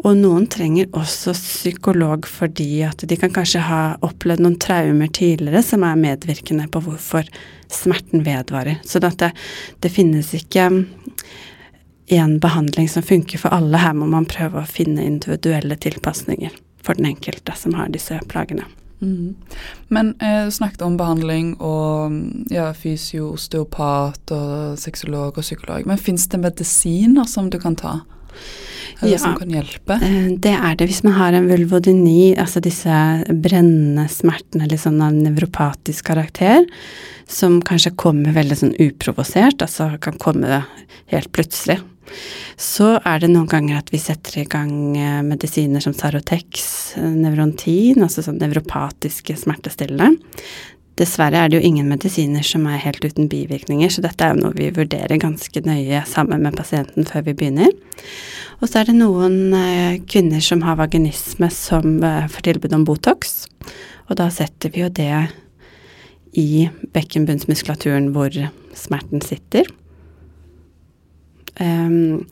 Og 0.01 0.17
noen 0.17 0.47
trenger 0.51 0.89
også 0.97 1.35
psykolog 1.37 2.27
fordi 2.29 2.83
at 2.87 3.05
de 3.09 3.19
kan 3.21 3.33
kanskje 3.35 3.65
ha 3.67 3.83
opplevd 4.03 4.43
noen 4.43 4.59
traumer 4.63 5.13
tidligere 5.13 5.63
som 5.67 5.85
er 5.87 6.01
medvirkende 6.01 6.67
på 6.73 6.83
hvorfor 6.87 7.29
smerten 7.73 8.25
vedvarer. 8.25 8.81
Så 8.85 9.03
at 9.05 9.21
det, 9.21 9.33
det 9.85 9.93
finnes 9.93 10.33
ikke 10.37 10.69
én 12.13 12.39
behandling 12.41 12.89
som 12.89 13.05
funker 13.05 13.39
for 13.39 13.55
alle. 13.55 13.79
Her 13.79 13.95
må 13.97 14.09
man 14.11 14.29
prøve 14.29 14.63
å 14.63 14.69
finne 14.69 15.05
individuelle 15.07 15.77
tilpasninger 15.77 16.55
for 16.83 16.99
den 16.99 17.13
enkelte 17.13 17.55
som 17.57 17.77
har 17.79 17.93
disse 17.93 18.19
plagene. 18.33 18.67
Mm. 19.03 19.35
Men 19.89 20.15
eh, 20.23 20.49
snakket 20.51 20.83
om 20.87 20.97
behandling 20.97 21.57
og 21.59 22.13
ja, 22.55 22.69
fysio, 22.75 23.33
osteopat 23.35 24.35
og 24.35 24.79
sexolog 24.79 25.39
og 25.39 25.47
psykolog. 25.47 25.87
Men 25.91 25.99
fins 25.99 26.29
det 26.31 26.43
medisiner 26.43 27.27
som 27.29 27.51
du 27.51 27.59
kan 27.63 27.77
ta? 27.79 28.01
Eller 29.03 29.13
Ja. 29.13 29.19
som 29.19 29.35
kan 29.37 29.51
hjelpe? 29.51 29.95
Eh, 30.03 30.37
Det 30.39 30.55
er 30.55 30.77
det 30.77 30.89
hvis 30.89 31.03
man 31.05 31.15
har 31.15 31.33
en 31.33 31.49
vulvodyni, 31.49 32.37
altså 32.39 32.61
disse 32.61 33.25
brennende 33.29 34.09
smertene 34.09 34.69
sånn 34.79 35.03
av 35.03 35.13
nevropatisk 35.13 36.05
karakter, 36.05 36.65
som 37.27 37.61
kanskje 37.61 37.97
kommer 37.97 38.33
veldig 38.33 38.57
sånn 38.59 38.77
uprovosert, 38.79 39.59
altså 39.59 39.99
kan 40.01 40.19
komme 40.19 40.65
helt 41.07 41.33
plutselig. 41.33 41.81
Så 42.59 43.01
er 43.05 43.23
det 43.23 43.31
noen 43.31 43.49
ganger 43.49 43.79
at 43.79 43.91
vi 43.91 43.99
setter 43.99 44.43
i 44.43 44.45
gang 44.45 44.97
eh, 44.97 45.23
medisiner 45.23 45.83
som 45.83 45.95
Sarotex, 45.95 46.97
eh, 46.99 47.09
Nevrontin, 47.09 48.03
altså 48.03 48.23
sånn 48.23 48.39
nevropatiske 48.43 49.37
smertestillende. 49.39 50.19
Dessverre 51.01 51.41
er 51.41 51.49
det 51.49 51.59
jo 51.59 51.67
ingen 51.67 51.89
medisiner 51.89 52.45
som 52.45 52.67
er 52.69 52.83
helt 52.83 53.05
uten 53.05 53.29
bivirkninger, 53.33 53.89
så 53.89 54.05
dette 54.05 54.27
er 54.27 54.35
jo 54.35 54.43
noe 54.43 54.57
vi 54.59 54.69
vurderer 54.77 55.21
ganske 55.21 55.63
nøye 55.65 56.03
sammen 56.09 56.45
med 56.45 56.57
pasienten 56.59 57.07
før 57.09 57.25
vi 57.31 57.37
begynner. 57.39 57.73
Og 58.61 58.69
så 58.69 58.83
er 58.83 58.91
det 58.91 58.99
noen 58.99 59.55
eh, 59.57 60.01
kvinner 60.07 60.45
som 60.45 60.63
har 60.67 60.77
vaginisme 60.79 61.49
som 61.55 61.97
eh, 62.05 62.29
får 62.31 62.45
tilbud 62.51 62.77
om 62.77 62.85
Botox, 62.87 63.47
og 64.11 64.19
da 64.21 64.29
setter 64.33 64.73
vi 64.75 64.85
jo 64.85 64.91
det 64.93 65.15
i 66.39 66.69
bekkenbunnsmuskulaturen 66.93 68.11
hvor 68.13 68.37
smerten 68.77 69.25
sitter. 69.25 69.69
Um, 71.61 72.27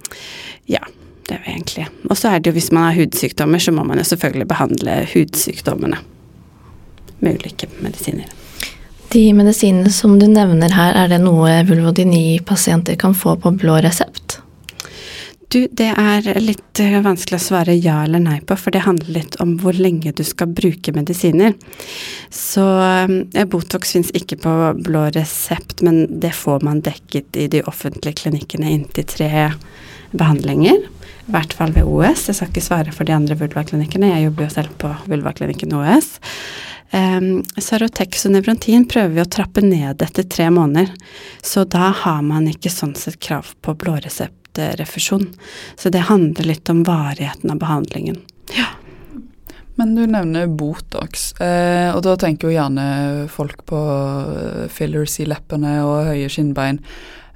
ja, 0.68 0.80
det 1.28 1.34
er 1.36 1.42
jo 1.44 1.50
egentlig 1.52 1.84
Og 2.08 2.16
så 2.16 2.30
er 2.30 2.38
det 2.40 2.48
jo 2.48 2.56
hvis 2.56 2.70
man 2.72 2.86
har 2.88 2.96
hudsykdommer, 2.96 3.60
så 3.60 3.72
må 3.72 3.84
man 3.84 4.00
jo 4.00 4.04
selvfølgelig 4.08 4.48
behandle 4.48 4.94
hudsykdommene 5.12 5.98
med 7.20 7.36
ulike 7.36 7.68
medisiner. 7.84 8.28
De 9.12 9.32
medisinene 9.34 9.90
som 9.90 10.18
du 10.20 10.28
nevner 10.30 10.70
her, 10.70 10.94
er 10.94 11.08
det 11.10 11.18
noe 11.24 11.56
vulvodyni-pasienter 11.66 12.94
kan 13.00 13.16
få 13.16 13.34
på 13.42 13.50
blå 13.58 13.80
resept? 13.82 14.38
Du, 15.50 15.64
det 15.66 15.88
er 15.98 16.28
litt 16.38 16.78
eh, 16.78 17.00
vanskelig 17.02 17.40
å 17.40 17.42
svare 17.42 17.74
ja 17.74 18.04
eller 18.04 18.22
nei 18.22 18.36
på, 18.46 18.54
for 18.54 18.70
det 18.70 18.84
handler 18.84 19.16
litt 19.16 19.34
om 19.42 19.56
hvor 19.58 19.74
lenge 19.74 20.12
du 20.14 20.22
skal 20.22 20.52
bruke 20.54 20.94
medisiner. 20.94 21.56
Så 22.30 22.62
eh, 22.86 23.42
Botox 23.50 23.96
fins 23.96 24.14
ikke 24.14 24.38
på 24.44 24.54
blå 24.78 25.08
resept, 25.16 25.82
men 25.82 26.04
det 26.22 26.30
får 26.38 26.62
man 26.68 26.84
dekket 26.86 27.34
i 27.34 27.48
de 27.50 27.64
offentlige 27.66 28.22
klinikkene 28.22 28.70
inntil 28.76 29.10
tre 29.10 29.48
behandlinger. 30.14 30.86
I 31.30 31.32
hvert 31.36 31.52
fall 31.54 31.70
ved 31.70 31.86
OS. 31.86 32.24
Jeg 32.26 32.34
skal 32.40 32.48
ikke 32.50 32.62
svare 32.64 32.92
for 32.94 33.06
de 33.06 33.14
andre 33.14 33.36
vulvaklinikkene, 33.38 34.08
jeg 34.10 34.24
jobber 34.24 34.48
jo 34.48 34.54
selv 34.56 34.72
på 34.82 34.88
vulvaklinikken 35.06 35.76
OS. 35.78 36.16
Um, 36.90 37.44
Sarotex 37.54 38.24
og 38.26 38.32
Nevrontin 38.34 38.82
prøver 38.90 39.12
vi 39.14 39.22
å 39.22 39.28
trappe 39.30 39.62
ned 39.62 40.02
etter 40.02 40.26
tre 40.26 40.48
måneder, 40.50 40.90
så 41.38 41.62
da 41.70 41.92
har 42.00 42.24
man 42.26 42.48
ikke 42.50 42.72
sånn 42.74 42.96
sett 42.98 43.20
krav 43.22 43.52
på 43.62 43.76
blåreseptrefusjon. 43.78 45.28
Så 45.78 45.92
det 45.94 46.08
handler 46.08 46.50
litt 46.50 46.72
om 46.72 46.82
varigheten 46.88 47.54
av 47.54 47.62
behandlingen. 47.62 48.18
Ja. 48.56 48.72
Men 49.78 49.94
du 49.94 50.02
nevner 50.10 50.50
Botox, 50.50 51.30
eh, 51.38 51.94
og 51.94 52.02
da 52.08 52.16
tenker 52.18 52.50
jo 52.50 52.56
gjerne 52.58 52.88
folk 53.30 53.62
på 53.70 53.84
eh, 53.86 54.66
fillers 54.66 55.14
i 55.22 55.30
leppene 55.30 55.78
og 55.86 56.10
høye 56.10 56.26
skinnbein. 56.26 56.82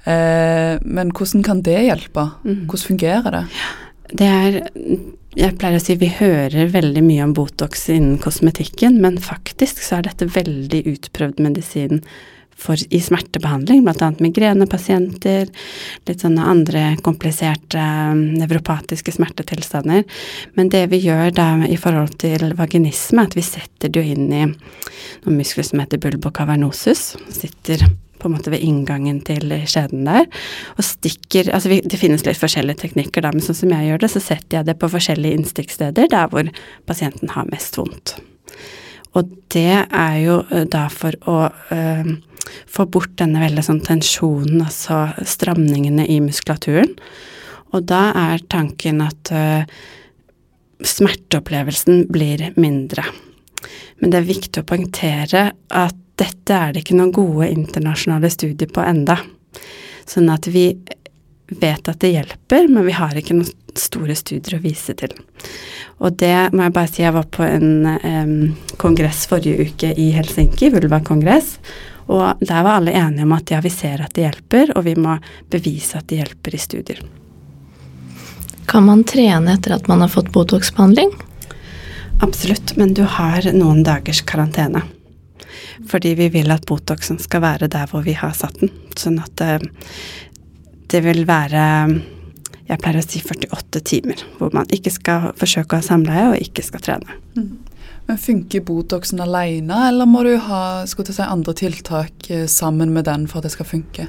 Eh, 0.03 0.75
men 0.83 1.15
hvordan 1.15 1.47
kan 1.47 1.63
det 1.63 1.79
hjelpe? 1.87 2.27
Mhm. 2.43 2.67
Hvordan 2.67 2.87
fungerer 2.91 3.39
det? 3.39 3.45
Det 4.15 4.27
er 4.27 4.61
Jeg 5.35 5.57
pleier 5.59 5.75
å 5.75 5.83
si 5.83 5.97
vi 5.99 6.07
hører 6.15 6.69
veldig 6.71 7.01
mye 7.03 7.25
om 7.25 7.33
Botox 7.35 7.89
innen 7.91 8.15
kosmetikken, 8.23 9.01
men 9.03 9.17
faktisk 9.19 9.81
så 9.83 9.97
er 9.97 10.05
dette 10.07 10.29
veldig 10.31 10.79
utprøvd 10.93 11.41
medisin 11.43 11.99
for, 12.55 12.79
i 12.79 13.01
smertebehandling, 13.03 13.81
bl.a. 13.83 14.13
migrenepasienter, 14.23 15.51
litt 16.07 16.23
sånne 16.23 16.45
andre 16.47 16.85
kompliserte 17.03 17.81
um, 17.81 18.23
nevropatiske 18.39 19.11
smertetilstander. 19.17 20.05
Men 20.55 20.71
det 20.71 20.85
vi 20.93 21.01
gjør 21.03 21.35
da 21.35 21.49
i 21.67 21.75
forhold 21.75 22.15
til 22.23 22.55
vaginisme, 22.55 23.25
er 23.25 23.33
at 23.33 23.35
vi 23.35 23.43
setter 23.43 23.91
det 23.91 23.99
jo 23.99 24.15
inn 24.15 24.31
i 24.31 24.45
noen 24.47 25.35
muskler 25.35 25.67
som 25.67 25.83
heter 25.83 25.99
bulbocavernosus, 25.99 27.09
sitter 27.27 27.83
på 28.25 28.31
en 28.31 28.37
måte 28.39 28.53
ved 28.53 28.65
inngangen 28.65 29.21
til 29.25 29.53
skjeden 29.69 30.05
der, 30.09 30.25
og 30.75 30.85
stikker 30.85 31.51
Altså 31.53 31.69
vi, 31.71 31.79
det 31.85 31.99
finnes 32.01 32.25
litt 32.25 32.41
forskjellige 32.41 32.81
teknikker, 32.81 33.23
da, 33.23 33.31
men 33.33 33.43
sånn 33.45 33.57
som 33.61 33.73
jeg 33.75 33.91
gjør 33.91 34.01
det, 34.01 34.11
så 34.15 34.23
setter 34.23 34.59
jeg 34.59 34.69
det 34.69 34.79
på 34.81 34.89
forskjellige 34.91 35.39
innstikksteder 35.39 36.09
der 36.11 36.31
hvor 36.31 36.49
pasienten 36.89 37.31
har 37.35 37.47
mest 37.51 37.77
vondt. 37.77 38.17
Og 39.15 39.31
det 39.53 39.85
er 39.85 40.15
jo 40.23 40.39
eh, 40.51 40.65
da 40.67 40.87
for 40.91 41.15
å 41.31 41.37
øh, 41.71 42.09
få 42.71 42.87
bort 42.91 43.15
denne 43.21 43.41
veldig 43.43 43.63
sånn 43.65 43.83
tensjonen, 43.85 44.65
altså 44.65 45.07
stramningene 45.25 46.07
i 46.11 46.19
muskulaturen. 46.23 46.91
Og 47.75 47.85
da 47.89 48.09
er 48.15 48.43
tanken 48.51 49.01
at 49.05 49.31
øh, 49.35 49.63
smerteopplevelsen 50.85 52.05
blir 52.11 52.49
mindre. 52.59 53.07
Men 54.01 54.11
det 54.11 54.19
er 54.19 54.33
viktig 54.33 54.61
å 54.61 54.67
poengtere 54.67 55.45
at 55.71 56.01
dette 56.19 56.55
er 56.55 56.73
det 56.73 56.83
ikke 56.83 56.97
noen 56.97 57.13
gode 57.15 57.49
internasjonale 57.51 58.29
studier 58.31 58.69
på 58.71 58.83
enda. 58.85 59.17
Sånn 60.07 60.29
at 60.31 60.47
vi 60.47 60.69
vet 61.47 61.89
at 61.89 61.99
det 62.01 62.13
hjelper, 62.13 62.69
men 62.71 62.85
vi 62.87 62.95
har 62.95 63.17
ikke 63.17 63.37
noen 63.37 63.51
store 63.75 64.15
studier 64.17 64.57
å 64.57 64.63
vise 64.63 64.95
til. 64.97 65.11
Og 66.03 66.15
det 66.19 66.51
må 66.55 66.65
jeg 66.65 66.75
bare 66.75 66.91
si, 66.91 67.03
jeg 67.03 67.15
var 67.15 67.27
på 67.31 67.43
en 67.45 67.87
um, 67.87 68.37
kongress 68.81 69.25
forrige 69.29 69.67
uke 69.67 69.91
i 69.99 70.09
Helsinki, 70.15 70.71
Vulva-kongress, 70.73 71.57
og 72.05 72.41
der 72.41 72.65
var 72.65 72.79
alle 72.79 72.93
enige 72.95 73.25
om 73.25 73.33
at 73.33 73.51
ja, 73.51 73.61
vi 73.65 73.71
ser 73.73 74.03
at 74.05 74.13
det 74.15 74.27
hjelper, 74.27 74.75
og 74.77 74.85
vi 74.85 74.95
må 74.99 75.17
bevise 75.51 75.99
at 75.99 76.09
det 76.09 76.21
hjelper 76.21 76.55
i 76.55 76.61
studier. 76.61 77.05
Kan 78.69 78.85
man 78.87 79.03
trene 79.07 79.55
etter 79.55 79.75
at 79.75 79.87
man 79.89 80.03
har 80.03 80.11
fått 80.13 80.31
Botox-behandling? 80.33 81.13
Absolutt, 82.25 82.75
men 82.79 82.93
du 82.97 83.03
har 83.09 83.45
noen 83.53 83.83
dagers 83.85 84.21
karantene. 84.25 84.83
Fordi 85.91 86.15
vi 86.19 86.29
vil 86.33 86.51
at 86.53 86.65
Botoxen 86.67 87.19
skal 87.21 87.43
være 87.45 87.71
der 87.71 87.89
hvor 87.91 88.05
vi 88.05 88.17
har 88.17 88.35
satt 88.37 88.59
den. 88.61 88.73
Sånn 88.97 89.19
at 89.23 89.33
det, 89.41 89.71
det 90.91 91.03
vil 91.05 91.25
være 91.29 91.65
jeg 92.65 92.81
pleier 92.81 92.97
å 92.97 93.05
si 93.05 93.21
48 93.21 93.81
timer, 93.85 94.21
hvor 94.39 94.49
man 94.55 94.69
ikke 94.73 94.89
skal 94.93 95.29
forsøke 95.37 95.75
å 95.75 95.81
ha 95.81 95.85
samleie 95.85 96.31
og 96.31 96.41
ikke 96.41 96.63
skal 96.65 96.81
trene. 96.81 97.17
Mm. 97.37 97.51
Men 98.05 98.17
Funker 98.21 98.61
Botoxen 98.65 99.21
alene, 99.21 99.77
eller 99.89 100.09
må 100.09 100.23
du 100.25 100.35
ha 100.47 100.63
si, 100.85 101.05
andre 101.21 101.55
tiltak 101.57 102.29
eh, 102.29 102.45
sammen 102.49 102.93
med 102.93 103.07
den 103.09 103.25
for 103.29 103.41
at 103.41 103.47
det 103.47 103.55
skal 103.55 103.69
funke? 103.69 104.07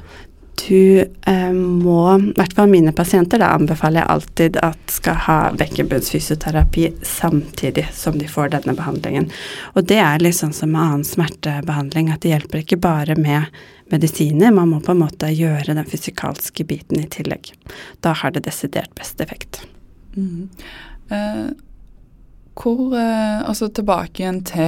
Du 0.56 1.04
eh, 1.26 1.52
må, 1.52 2.00
i 2.16 2.32
hvert 2.36 2.54
fall 2.56 2.70
mine 2.72 2.92
pasienter, 2.96 3.38
da 3.42 3.52
anbefaler 3.54 4.00
jeg 4.00 4.10
alltid 4.14 4.58
at 4.64 4.92
skal 4.94 5.18
ha 5.26 5.36
bekkenbunnsfysioterapi 5.58 6.86
samtidig 7.06 7.84
som 7.94 8.16
de 8.18 8.28
får 8.30 8.54
denne 8.54 8.74
behandlingen. 8.78 9.28
Og 9.76 9.84
det 9.90 10.00
er 10.00 10.22
litt 10.24 10.38
sånn 10.38 10.54
som 10.56 10.72
med 10.72 10.80
annen 10.82 11.04
smertebehandling, 11.06 12.08
at 12.10 12.24
det 12.24 12.32
hjelper 12.32 12.62
ikke 12.62 12.80
bare 12.82 13.18
med 13.20 13.52
medisiner, 13.92 14.54
man 14.54 14.72
må 14.72 14.80
på 14.82 14.94
en 14.94 15.02
måte 15.04 15.30
gjøre 15.30 15.76
den 15.76 15.86
fysikalske 15.86 16.66
biten 16.66 17.02
i 17.02 17.08
tillegg. 17.12 17.52
Da 18.02 18.14
har 18.16 18.32
det 18.34 18.46
desidert 18.48 18.94
best 18.98 19.20
effekt. 19.22 19.60
Mm. 20.16 20.48
Eh, 21.12 21.46
hvor 22.56 22.96
eh, 22.96 23.42
Altså 23.44 23.68
tilbake 23.68 24.22
igjen 24.22 24.40
til 24.48 24.64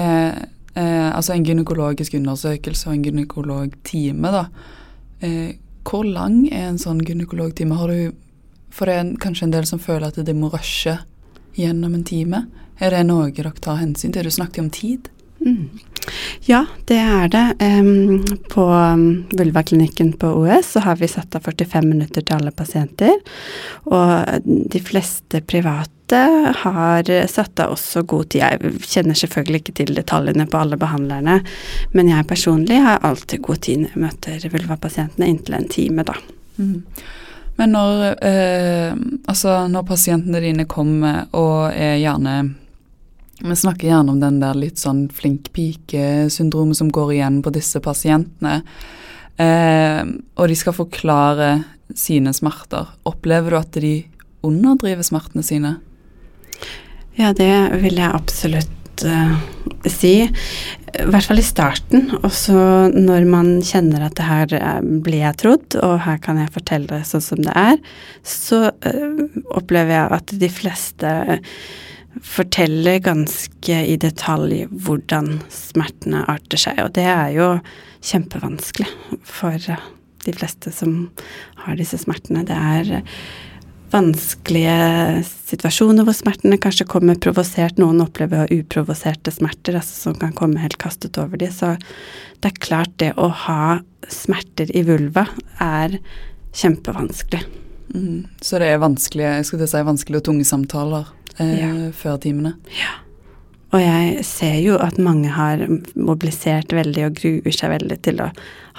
eh, 0.76 1.08
altså 1.08 1.32
en 1.32 1.46
gynekologisk 1.48 2.14
undersøkelse 2.20 2.90
og 2.90 2.98
en 2.98 3.08
gynekologtime, 3.08 4.34
da. 4.34 4.44
Eh, 5.24 5.56
hvor 5.88 6.04
lang 6.04 6.42
er 6.52 6.68
en 6.68 6.80
sånn 6.80 7.00
gynekologtime? 7.00 7.76
Har 7.78 7.88
du 7.88 8.12
For 8.70 8.84
det 8.84 8.94
er 8.94 9.12
kanskje 9.16 9.46
en 9.46 9.52
del 9.54 9.64
som 9.64 9.80
føler 9.80 10.10
at 10.10 10.18
de 10.20 10.32
må 10.36 10.50
rushe 10.52 10.98
gjennom 11.56 11.94
en 11.94 12.04
time. 12.04 12.42
Er 12.78 12.92
det 12.92 13.06
noe 13.08 13.30
dere 13.32 13.54
tar 13.56 13.80
hensyn 13.80 14.12
til? 14.12 14.28
Du 14.28 14.30
snakket 14.30 14.60
om 14.60 14.68
tid. 14.70 15.08
Mm. 15.40 15.68
Ja, 16.40 16.66
det 16.84 16.96
er 16.96 17.28
det. 17.28 17.54
Um, 17.60 18.24
på 18.48 18.64
Vulvaklinikken 19.30 20.12
på 20.12 20.26
OS 20.26 20.72
så 20.72 20.80
har 20.80 20.96
vi 20.96 21.08
satt 21.08 21.36
av 21.36 21.44
45 21.44 21.84
minutter 21.86 22.24
til 22.24 22.36
alle 22.38 22.50
pasienter. 22.50 23.20
Og 23.84 24.44
de 24.44 24.80
fleste 24.80 25.42
private 25.44 26.22
har 26.62 27.10
satt 27.28 27.60
av 27.60 27.74
også 27.76 28.02
god 28.08 28.30
tid. 28.32 28.40
Jeg 28.40 28.82
kjenner 28.88 29.18
selvfølgelig 29.20 29.62
ikke 29.62 29.76
til 29.82 29.94
detaljene 29.98 30.48
på 30.48 30.60
alle 30.62 30.80
behandlerne, 30.80 31.40
men 31.92 32.08
jeg 32.08 32.28
personlig 32.30 32.80
har 32.84 33.04
alltid 33.04 33.44
god 33.44 33.62
tid 33.68 33.82
når 33.84 33.92
jeg 33.92 34.04
møter 34.06 34.52
vulvapasientene, 34.56 35.28
inntil 35.28 35.58
en 35.58 35.68
time, 35.68 36.06
da. 36.08 36.16
Mm. 36.56 36.80
Men 37.58 37.74
når, 37.74 38.02
eh, 38.24 38.96
altså 39.26 39.66
når 39.68 39.86
pasientene 39.88 40.40
dine 40.40 40.64
kommer 40.70 41.26
og 41.36 41.74
er 41.74 41.98
gjerne 41.98 42.38
vi 43.40 43.56
snakker 43.56 43.88
gjerne 43.88 44.12
om 44.12 44.20
den 44.20 44.40
der 44.42 44.58
litt 44.58 44.80
sånn 44.80 45.06
flink 45.14 45.52
pike-syndromet 45.54 46.78
som 46.80 46.90
går 46.94 47.12
igjen 47.18 47.42
på 47.44 47.52
disse 47.54 47.80
pasientene. 47.82 48.62
Eh, 49.38 50.00
og 50.34 50.50
de 50.50 50.56
skal 50.58 50.74
forklare 50.74 51.50
sine 51.94 52.32
smerter. 52.34 52.90
Opplever 53.08 53.54
du 53.54 53.58
at 53.60 53.78
de 53.78 53.92
underdriver 54.46 55.06
smertene 55.06 55.46
sine? 55.46 55.76
Ja, 57.18 57.32
det 57.34 57.52
vil 57.82 57.98
jeg 57.98 58.14
absolutt 58.14 59.04
uh, 59.06 59.38
si. 59.90 60.12
I 60.22 61.06
hvert 61.10 61.26
fall 61.26 61.40
i 61.42 61.46
starten. 61.46 62.08
Og 62.20 62.30
så 62.34 62.58
når 62.94 63.26
man 63.30 63.50
kjenner 63.66 64.06
at 64.06 64.16
det 64.18 64.28
her 64.28 64.54
eh, 64.58 64.80
blir 64.82 65.22
jeg 65.22 65.38
trodd, 65.42 65.78
og 65.82 65.98
her 66.06 66.18
kan 66.22 66.40
jeg 66.42 66.54
fortelle 66.54 66.90
det 66.90 67.04
sånn 67.08 67.24
som 67.24 67.42
det 67.44 67.54
er, 67.58 67.78
så 68.26 68.68
uh, 68.70 69.26
opplever 69.58 69.94
jeg 69.94 70.18
at 70.18 70.34
de 70.42 70.50
fleste 70.52 71.14
uh, 71.30 71.60
forteller 72.24 72.98
ganske 73.04 73.82
i 73.86 73.96
detalj 74.00 74.64
hvordan 74.70 75.38
smertene 75.52 76.24
arter 76.30 76.60
seg, 76.60 76.80
og 76.82 76.94
det 76.98 77.06
er 77.08 77.34
jo 77.36 77.50
kjempevanskelig 78.04 78.88
for 79.26 79.58
de 80.24 80.34
fleste 80.34 80.72
som 80.74 81.10
har 81.64 81.78
disse 81.78 82.00
smertene. 82.00 82.46
Det 82.46 82.56
er 82.56 83.04
vanskelige 83.92 85.22
situasjoner 85.48 86.04
hvor 86.04 86.16
smertene 86.16 86.58
kanskje 86.60 86.88
kommer 86.90 87.18
provosert. 87.20 87.78
Noen 87.80 88.02
opplever 88.04 88.50
uprovoserte 88.52 89.32
smerter, 89.32 89.78
altså 89.78 90.08
som 90.08 90.18
kan 90.20 90.34
komme 90.36 90.60
helt 90.62 90.78
kastet 90.80 91.18
over 91.20 91.40
dem. 91.40 91.52
Så 91.54 91.76
det 92.42 92.52
er 92.52 92.64
klart 92.64 92.96
det 93.00 93.14
å 93.16 93.30
ha 93.46 93.78
smerter 94.12 94.70
i 94.76 94.84
vulva 94.88 95.26
er 95.62 95.98
kjempevanskelig. 96.56 97.44
Mm. 97.94 98.26
Så 98.44 98.60
det 98.60 98.68
er 98.68 98.82
vanskelige, 98.82 99.38
si, 99.48 99.84
vanskelig 99.86 100.20
og 100.20 100.26
tunge 100.28 100.44
samtaler 100.48 101.08
eh, 101.42 101.58
ja. 101.60 101.74
før 101.96 102.18
timene. 102.22 102.56
Ja. 102.76 102.96
Og 103.68 103.82
jeg 103.82 104.22
ser 104.24 104.56
jo 104.64 104.78
at 104.80 104.96
mange 105.02 105.28
har 105.34 105.60
mobilisert 105.92 106.72
veldig 106.72 107.04
og 107.04 107.18
gruer 107.18 107.52
seg 107.52 107.74
veldig 107.74 107.98
til 108.06 108.22
å 108.24 108.30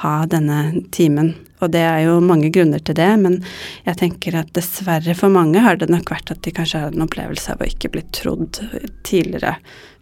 ha 0.01 0.13
denne 0.29 0.81
timen. 0.95 1.35
Og 1.61 1.69
det 1.75 1.83
er 1.85 1.99
jo 2.07 2.15
mange 2.23 2.49
grunner 2.55 2.81
til 2.81 2.97
det, 2.97 3.09
men 3.21 3.37
jeg 3.85 3.99
tenker 3.99 4.39
at 4.39 4.49
dessverre 4.55 5.13
for 5.17 5.29
mange 5.33 5.61
har 5.61 5.77
det 5.77 5.91
nok 5.91 6.09
vært 6.09 6.33
at 6.33 6.41
de 6.45 6.55
kanskje 6.55 6.81
har 6.81 6.95
en 6.95 7.05
opplevelse 7.05 7.53
av 7.53 7.61
å 7.61 7.69
ikke 7.69 7.91
bli 7.93 8.05
trodd 8.15 8.61
tidligere 9.05 9.59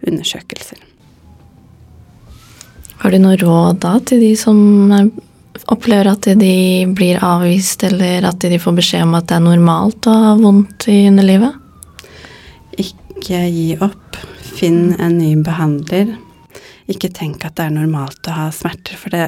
undersøkelser. 0.08 0.80
Har 3.02 3.13
du 3.13 3.20
noe 3.22 3.38
råd 3.41 3.84
da 3.84 3.98
til 4.08 4.24
de 4.24 4.32
som 4.39 4.58
opplever 5.67 6.13
at 6.13 6.30
de 6.39 6.88
blir 6.96 7.20
avvist, 7.26 7.84
eller 7.84 8.26
at 8.30 8.39
de 8.39 8.62
får 8.62 8.80
beskjed 8.80 9.04
om 9.04 9.17
at 9.20 9.28
det 9.28 9.36
er 9.38 9.48
normalt 9.50 10.08
å 10.08 10.15
ha 10.15 10.36
vondt 10.39 10.88
i 10.93 11.04
underlivet? 11.10 11.66
Ikke 13.17 13.43
gi 13.51 13.67
opp. 13.82 14.17
Finn 14.58 14.95
en 15.01 15.17
ny 15.19 15.34
behandler. 15.43 16.15
Ikke 16.88 17.10
tenk 17.12 17.43
at 17.45 17.58
det 17.58 17.67
er 17.67 17.75
normalt 17.75 18.30
å 18.30 18.36
ha 18.36 18.47
smerter, 18.56 18.95
for 18.95 19.12
det 19.13 19.27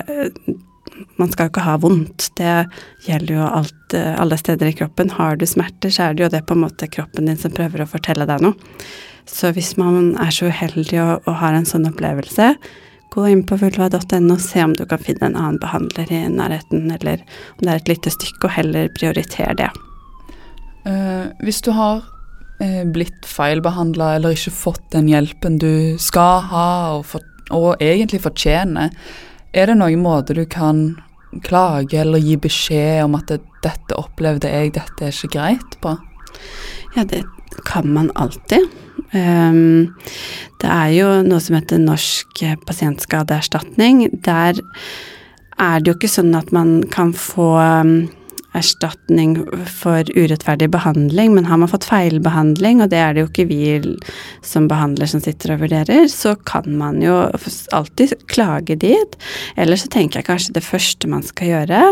man 1.19 1.31
skal 1.31 1.47
jo 1.47 1.53
ikke 1.53 1.65
ha 1.65 1.75
vondt. 1.79 2.29
Det 2.39 2.53
gjelder 3.07 3.35
jo 3.35 3.45
alt, 3.47 3.95
alle 3.95 4.37
steder 4.39 4.71
i 4.71 4.75
kroppen. 4.75 5.11
Har 5.15 5.39
du 5.39 5.45
smerter, 5.47 5.91
så 5.91 6.07
er 6.09 6.15
det 6.15 6.25
jo 6.25 6.31
det 6.33 6.45
på 6.47 6.55
en 6.55 6.63
måte 6.65 6.89
kroppen 6.91 7.29
din 7.29 7.39
som 7.39 7.53
prøver 7.55 7.83
å 7.83 7.89
fortelle 7.89 8.27
deg 8.29 8.43
noe. 8.43 8.55
Så 9.29 9.51
hvis 9.53 9.75
man 9.77 10.15
er 10.19 10.31
så 10.33 10.49
uheldig 10.49 11.01
og, 11.03 11.27
og 11.27 11.35
har 11.41 11.55
en 11.55 11.67
sånn 11.67 11.87
opplevelse, 11.89 12.53
gå 13.13 13.25
inn 13.29 13.43
på 13.47 13.57
vulva.no 13.61 14.35
og 14.35 14.41
se 14.43 14.63
om 14.63 14.73
du 14.77 14.85
kan 14.89 15.01
finne 15.01 15.29
en 15.29 15.37
annen 15.37 15.59
behandler 15.61 16.11
i 16.13 16.23
nærheten, 16.29 16.89
eller 16.93 17.21
om 17.57 17.65
det 17.65 17.73
er 17.73 17.81
et 17.81 17.91
lite 17.91 18.13
stykke, 18.13 18.47
og 18.47 18.55
heller 18.57 18.89
prioritere 18.95 19.55
det. 19.59 19.69
Uh, 20.87 21.29
hvis 21.43 21.61
du 21.65 21.73
har 21.75 22.03
blitt 22.59 23.23
feilbehandla 23.23 24.17
eller 24.17 24.35
ikke 24.35 24.51
fått 24.51 24.89
den 24.91 25.07
hjelpen 25.07 25.55
du 25.61 25.95
skal 26.01 26.41
ha 26.49 26.69
og, 26.97 27.05
for, 27.07 27.23
og 27.55 27.79
egentlig 27.79 28.19
fortjener, 28.25 28.91
er 29.55 29.71
det 29.71 29.77
noen 29.79 30.03
måte 30.03 30.35
du 30.35 30.43
kan 30.49 30.97
klage 31.45 32.01
eller 32.01 32.21
gi 32.21 32.35
beskjed 32.41 33.05
om 33.05 33.15
at 33.19 33.31
det, 33.31 33.39
'dette 33.63 33.97
opplevde 33.99 34.49
jeg, 34.51 34.73
dette 34.75 35.05
er 35.05 35.15
ikke 35.15 35.33
greit' 35.35 35.79
på? 35.83 35.95
Ja, 36.95 37.03
det 37.03 37.23
kan 37.65 37.87
man 37.93 38.11
alltid. 38.15 38.69
Um, 39.13 39.95
det 40.61 40.69
er 40.69 40.93
jo 40.93 41.09
noe 41.25 41.41
som 41.41 41.57
heter 41.57 41.81
Norsk 41.81 42.43
pasientskadeerstatning. 42.67 44.07
Der 44.25 44.59
er 45.59 45.79
det 45.79 45.91
jo 45.91 45.97
ikke 45.97 46.11
sånn 46.11 46.35
at 46.37 46.53
man 46.55 46.83
kan 46.91 47.13
få 47.13 47.57
um, 47.57 48.09
erstatning 48.57 49.35
for 49.69 50.07
urettferdig 50.15 50.69
behandling, 50.73 51.35
men 51.35 51.45
har 51.45 51.59
man 51.61 51.69
fått 51.69 51.85
feilbehandling, 51.89 52.81
og 52.81 52.89
det 52.89 53.01
er 53.01 53.13
det 53.13 53.23
jo 53.23 53.29
ikke 53.29 53.47
vi 53.49 53.61
som 54.45 54.67
behandler 54.71 55.09
som 55.09 55.21
sitter 55.21 55.53
og 55.53 55.65
vurderer, 55.65 56.07
så 56.09 56.33
kan 56.49 56.69
man 56.79 57.01
jo 57.03 57.17
alltid 57.75 58.15
klage 58.31 58.79
dit. 58.81 59.17
Eller 59.55 59.79
så 59.79 59.89
tenker 59.91 60.19
jeg 60.19 60.29
kanskje 60.31 60.55
det 60.57 60.65
første 60.65 61.09
man 61.11 61.25
skal 61.25 61.53
gjøre, 61.53 61.83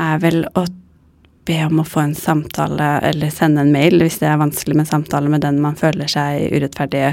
er 0.00 0.24
vel 0.24 0.42
å 0.58 0.66
be 1.44 1.58
om 1.66 1.82
å 1.82 1.86
få 1.86 2.00
en 2.06 2.16
samtale, 2.16 2.96
eller 3.04 3.32
sende 3.32 3.62
en 3.62 3.74
mail 3.74 4.00
hvis 4.02 4.18
det 4.22 4.30
er 4.30 4.40
vanskelig 4.40 4.80
med 4.80 4.88
samtale 4.88 5.30
med 5.30 5.44
den 5.44 5.60
man 5.62 5.76
føler 5.78 6.08
seg 6.10 6.48
urettferdig 6.56 7.12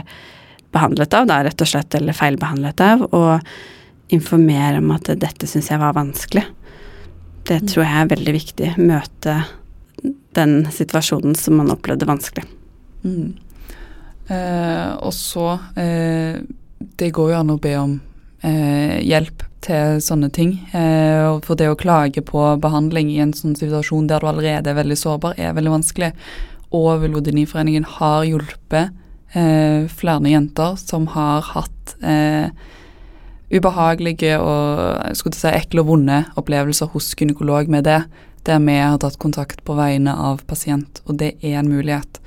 behandlet 0.72 1.14
av, 1.14 1.28
da 1.28 1.42
rett 1.44 1.62
og 1.62 1.68
slett, 1.68 1.94
eller 2.00 2.16
feilbehandlet 2.16 2.84
av, 2.86 3.06
og 3.12 4.16
informere 4.16 4.80
om 4.80 4.92
at 4.96 5.12
dette 5.20 5.48
syns 5.48 5.70
jeg 5.72 5.82
var 5.82 5.96
vanskelig. 5.96 6.46
Det 7.48 7.62
mm. 7.62 7.68
tror 7.72 7.86
jeg 7.86 7.98
er 8.02 8.12
veldig 8.12 8.34
viktig. 8.36 8.72
Møte 8.82 9.38
den 10.38 10.66
situasjonen 10.72 11.36
som 11.38 11.58
man 11.60 11.72
opplevde 11.74 12.08
vanskelig. 12.10 12.46
Mm. 13.04 13.34
Eh, 14.32 14.92
og 15.02 15.14
så 15.18 15.56
eh, 15.80 16.38
Det 16.78 17.10
går 17.12 17.32
jo 17.32 17.40
an 17.40 17.50
å 17.52 17.58
be 17.60 17.72
om 17.80 17.96
eh, 18.46 19.02
hjelp 19.02 19.44
til 19.66 20.00
sånne 20.02 20.30
ting. 20.34 20.56
Eh, 20.74 21.28
for 21.46 21.60
det 21.60 21.70
å 21.70 21.78
klage 21.80 22.24
på 22.26 22.46
behandling 22.62 23.12
i 23.14 23.20
en 23.24 23.34
sånn 23.38 23.58
situasjon 23.58 24.10
der 24.10 24.24
du 24.24 24.30
allerede 24.32 24.72
er 24.72 24.80
veldig 24.80 24.98
sårbar, 24.98 25.38
er 25.38 25.56
veldig 25.58 25.76
vanskelig. 25.76 26.12
Og 26.72 27.04
Vulodiniforeningen 27.04 27.86
har 27.98 28.26
hjulpet 28.26 28.94
eh, 29.36 29.88
flere 29.92 30.32
jenter 30.32 30.78
som 30.80 31.10
har 31.14 31.44
hatt 31.52 31.96
eh, 32.02 32.50
ubehagelige 33.52 34.38
og 34.40 35.16
skulle 35.18 35.38
si, 35.38 35.52
ekle 35.52 35.84
og 35.84 35.92
vonde 35.92 36.24
opplevelser 36.40 36.92
hos 36.94 37.12
gynekolog 37.20 37.70
med 37.72 37.86
det, 37.88 38.02
der 38.48 38.62
vi 38.64 38.78
har 38.80 38.98
tatt 39.02 39.20
kontakt 39.22 39.64
på 39.68 39.76
vegne 39.78 40.14
av 40.18 40.42
pasient, 40.50 41.04
og 41.06 41.20
det 41.22 41.36
er 41.44 41.60
en 41.60 41.70
mulighet. 41.70 42.22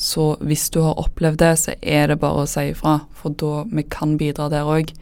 Så 0.00 0.32
hvis 0.40 0.70
du 0.72 0.80
har 0.80 1.00
opplevd 1.00 1.42
det, 1.42 1.52
så 1.60 1.74
er 1.82 2.08
det 2.08 2.20
bare 2.22 2.44
å 2.44 2.48
si 2.48 2.70
ifra, 2.70 3.02
for 3.12 3.36
da 3.36 3.66
vi 3.68 3.84
kan 3.84 4.16
bidra 4.20 4.48
der 4.52 4.68
òg. 4.68 4.94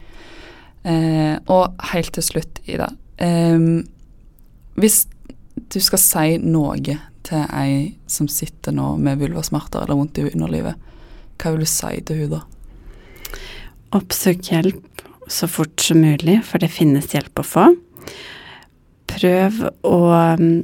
Eh, 0.83 1.37
og 1.47 1.79
helt 1.93 2.11
til 2.17 2.25
slutt, 2.25 2.59
Ida. 2.67 2.89
Eh, 3.23 3.85
hvis 4.79 5.05
du 5.71 5.79
skal 5.83 6.03
si 6.03 6.27
noe 6.43 6.97
til 7.29 7.45
ei 7.55 7.95
som 8.11 8.27
sitter 8.31 8.75
nå 8.75 8.93
med 8.99 9.21
vulvasmerter 9.21 9.85
eller 9.85 9.99
vondt 9.99 10.19
i 10.19 10.27
underlivet, 10.33 10.75
hva 11.39 11.53
vil 11.53 11.63
du 11.63 11.71
si 11.71 11.99
til 12.03 12.23
hun 12.23 12.33
da? 12.35 12.41
Oppsøk 13.95 14.51
hjelp 14.51 14.98
så 15.29 15.47
fort 15.47 15.79
som 15.79 16.01
mulig, 16.01 16.41
for 16.45 16.61
det 16.61 16.71
finnes 16.73 17.13
hjelp 17.13 17.39
å 17.39 17.45
få. 17.45 17.69
Prøv 19.09 19.63
å 19.87 20.01
mm, 20.39 20.59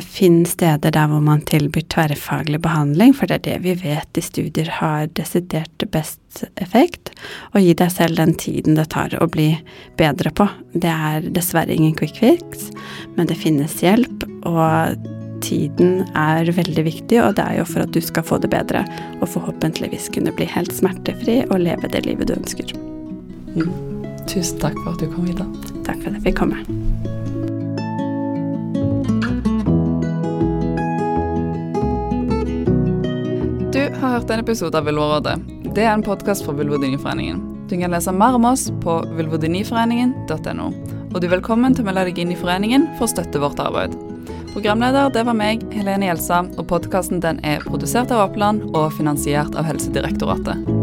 finne 0.00 0.48
steder 0.48 0.94
der 0.94 1.08
hvor 1.10 1.22
man 1.24 1.42
tilbyr 1.48 1.84
tverrfaglig 1.92 2.60
behandling, 2.64 3.14
for 3.16 3.28
det 3.28 3.40
er 3.40 3.44
det 3.46 3.56
vi 3.66 3.74
vet 3.82 4.18
i 4.18 4.24
studier 4.24 4.70
har 4.78 5.10
desidert 5.18 5.86
best 5.92 6.44
effekt. 6.62 7.12
Og 7.52 7.60
gi 7.62 7.74
deg 7.78 7.92
selv 7.92 8.20
den 8.20 8.34
tiden 8.40 8.78
det 8.78 8.88
tar 8.94 9.14
å 9.20 9.28
bli 9.30 9.50
bedre 10.00 10.32
på. 10.34 10.48
Det 10.72 10.92
er 10.92 11.28
dessverre 11.34 11.74
ingen 11.74 11.96
quick 11.98 12.16
fix, 12.22 12.70
men 13.16 13.28
det 13.28 13.40
finnes 13.42 13.80
hjelp, 13.84 14.26
og 14.48 15.10
tiden 15.42 16.04
er 16.16 16.48
veldig 16.54 16.86
viktig, 16.86 17.18
og 17.20 17.36
det 17.36 17.44
er 17.44 17.60
jo 17.60 17.68
for 17.68 17.84
at 17.84 17.94
du 17.94 18.00
skal 18.04 18.26
få 18.26 18.38
det 18.42 18.52
bedre, 18.52 18.84
og 19.20 19.30
forhåpentligvis 19.34 20.10
kunne 20.14 20.34
bli 20.34 20.48
helt 20.48 20.72
smertefri 20.74 21.42
og 21.50 21.64
leve 21.66 21.90
det 21.92 22.06
livet 22.06 22.30
du 22.30 22.38
ønsker. 22.38 22.76
Mm. 23.52 23.91
Tusen 24.30 24.58
takk 24.62 24.78
for 24.84 24.94
at 24.94 25.02
du 25.02 25.08
kom, 25.12 25.26
Ida. 25.28 25.46
Takk 25.86 26.02
for 26.02 26.10
at 26.10 26.18
jeg 26.18 26.24
fikk 26.28 26.38
komme. 26.42 26.62
Du 33.72 33.82
har 34.00 34.18
hørt 34.18 34.30
en 34.30 34.44
episode 34.44 34.78
av 34.78 34.86
Vulvarådet. 34.86 35.38
Det 35.72 35.86
er 35.86 35.94
en 35.94 36.04
podkast 36.04 36.44
fra 36.44 36.54
Vulvodyniforeningen. 36.56 37.40
Du 37.70 37.78
kan 37.80 37.94
lese 37.94 38.12
mer 38.12 38.36
om 38.36 38.44
oss 38.44 38.66
på 38.82 38.98
vulvodyniforeningen.no. 39.16 40.66
Og 41.12 41.20
du 41.20 41.26
er 41.26 41.34
velkommen 41.38 41.72
til 41.72 41.84
å 41.84 41.88
melde 41.88 42.04
deg 42.10 42.20
inn 42.20 42.34
i 42.34 42.36
foreningen 42.38 42.90
for 42.98 43.08
å 43.08 43.12
støtte 43.14 43.40
vårt 43.40 43.60
arbeid. 43.64 43.96
Programleder 44.52 45.08
det 45.14 45.24
var 45.24 45.36
meg, 45.36 45.64
Helene 45.72 46.10
Gjelsa, 46.10 46.42
og 46.60 46.68
podkasten 46.68 47.24
er 47.24 47.64
produsert 47.64 48.12
av 48.12 48.26
Oppland 48.28 48.68
og 48.76 48.92
finansiert 48.98 49.56
av 49.56 49.64
Helsedirektoratet. 49.70 50.81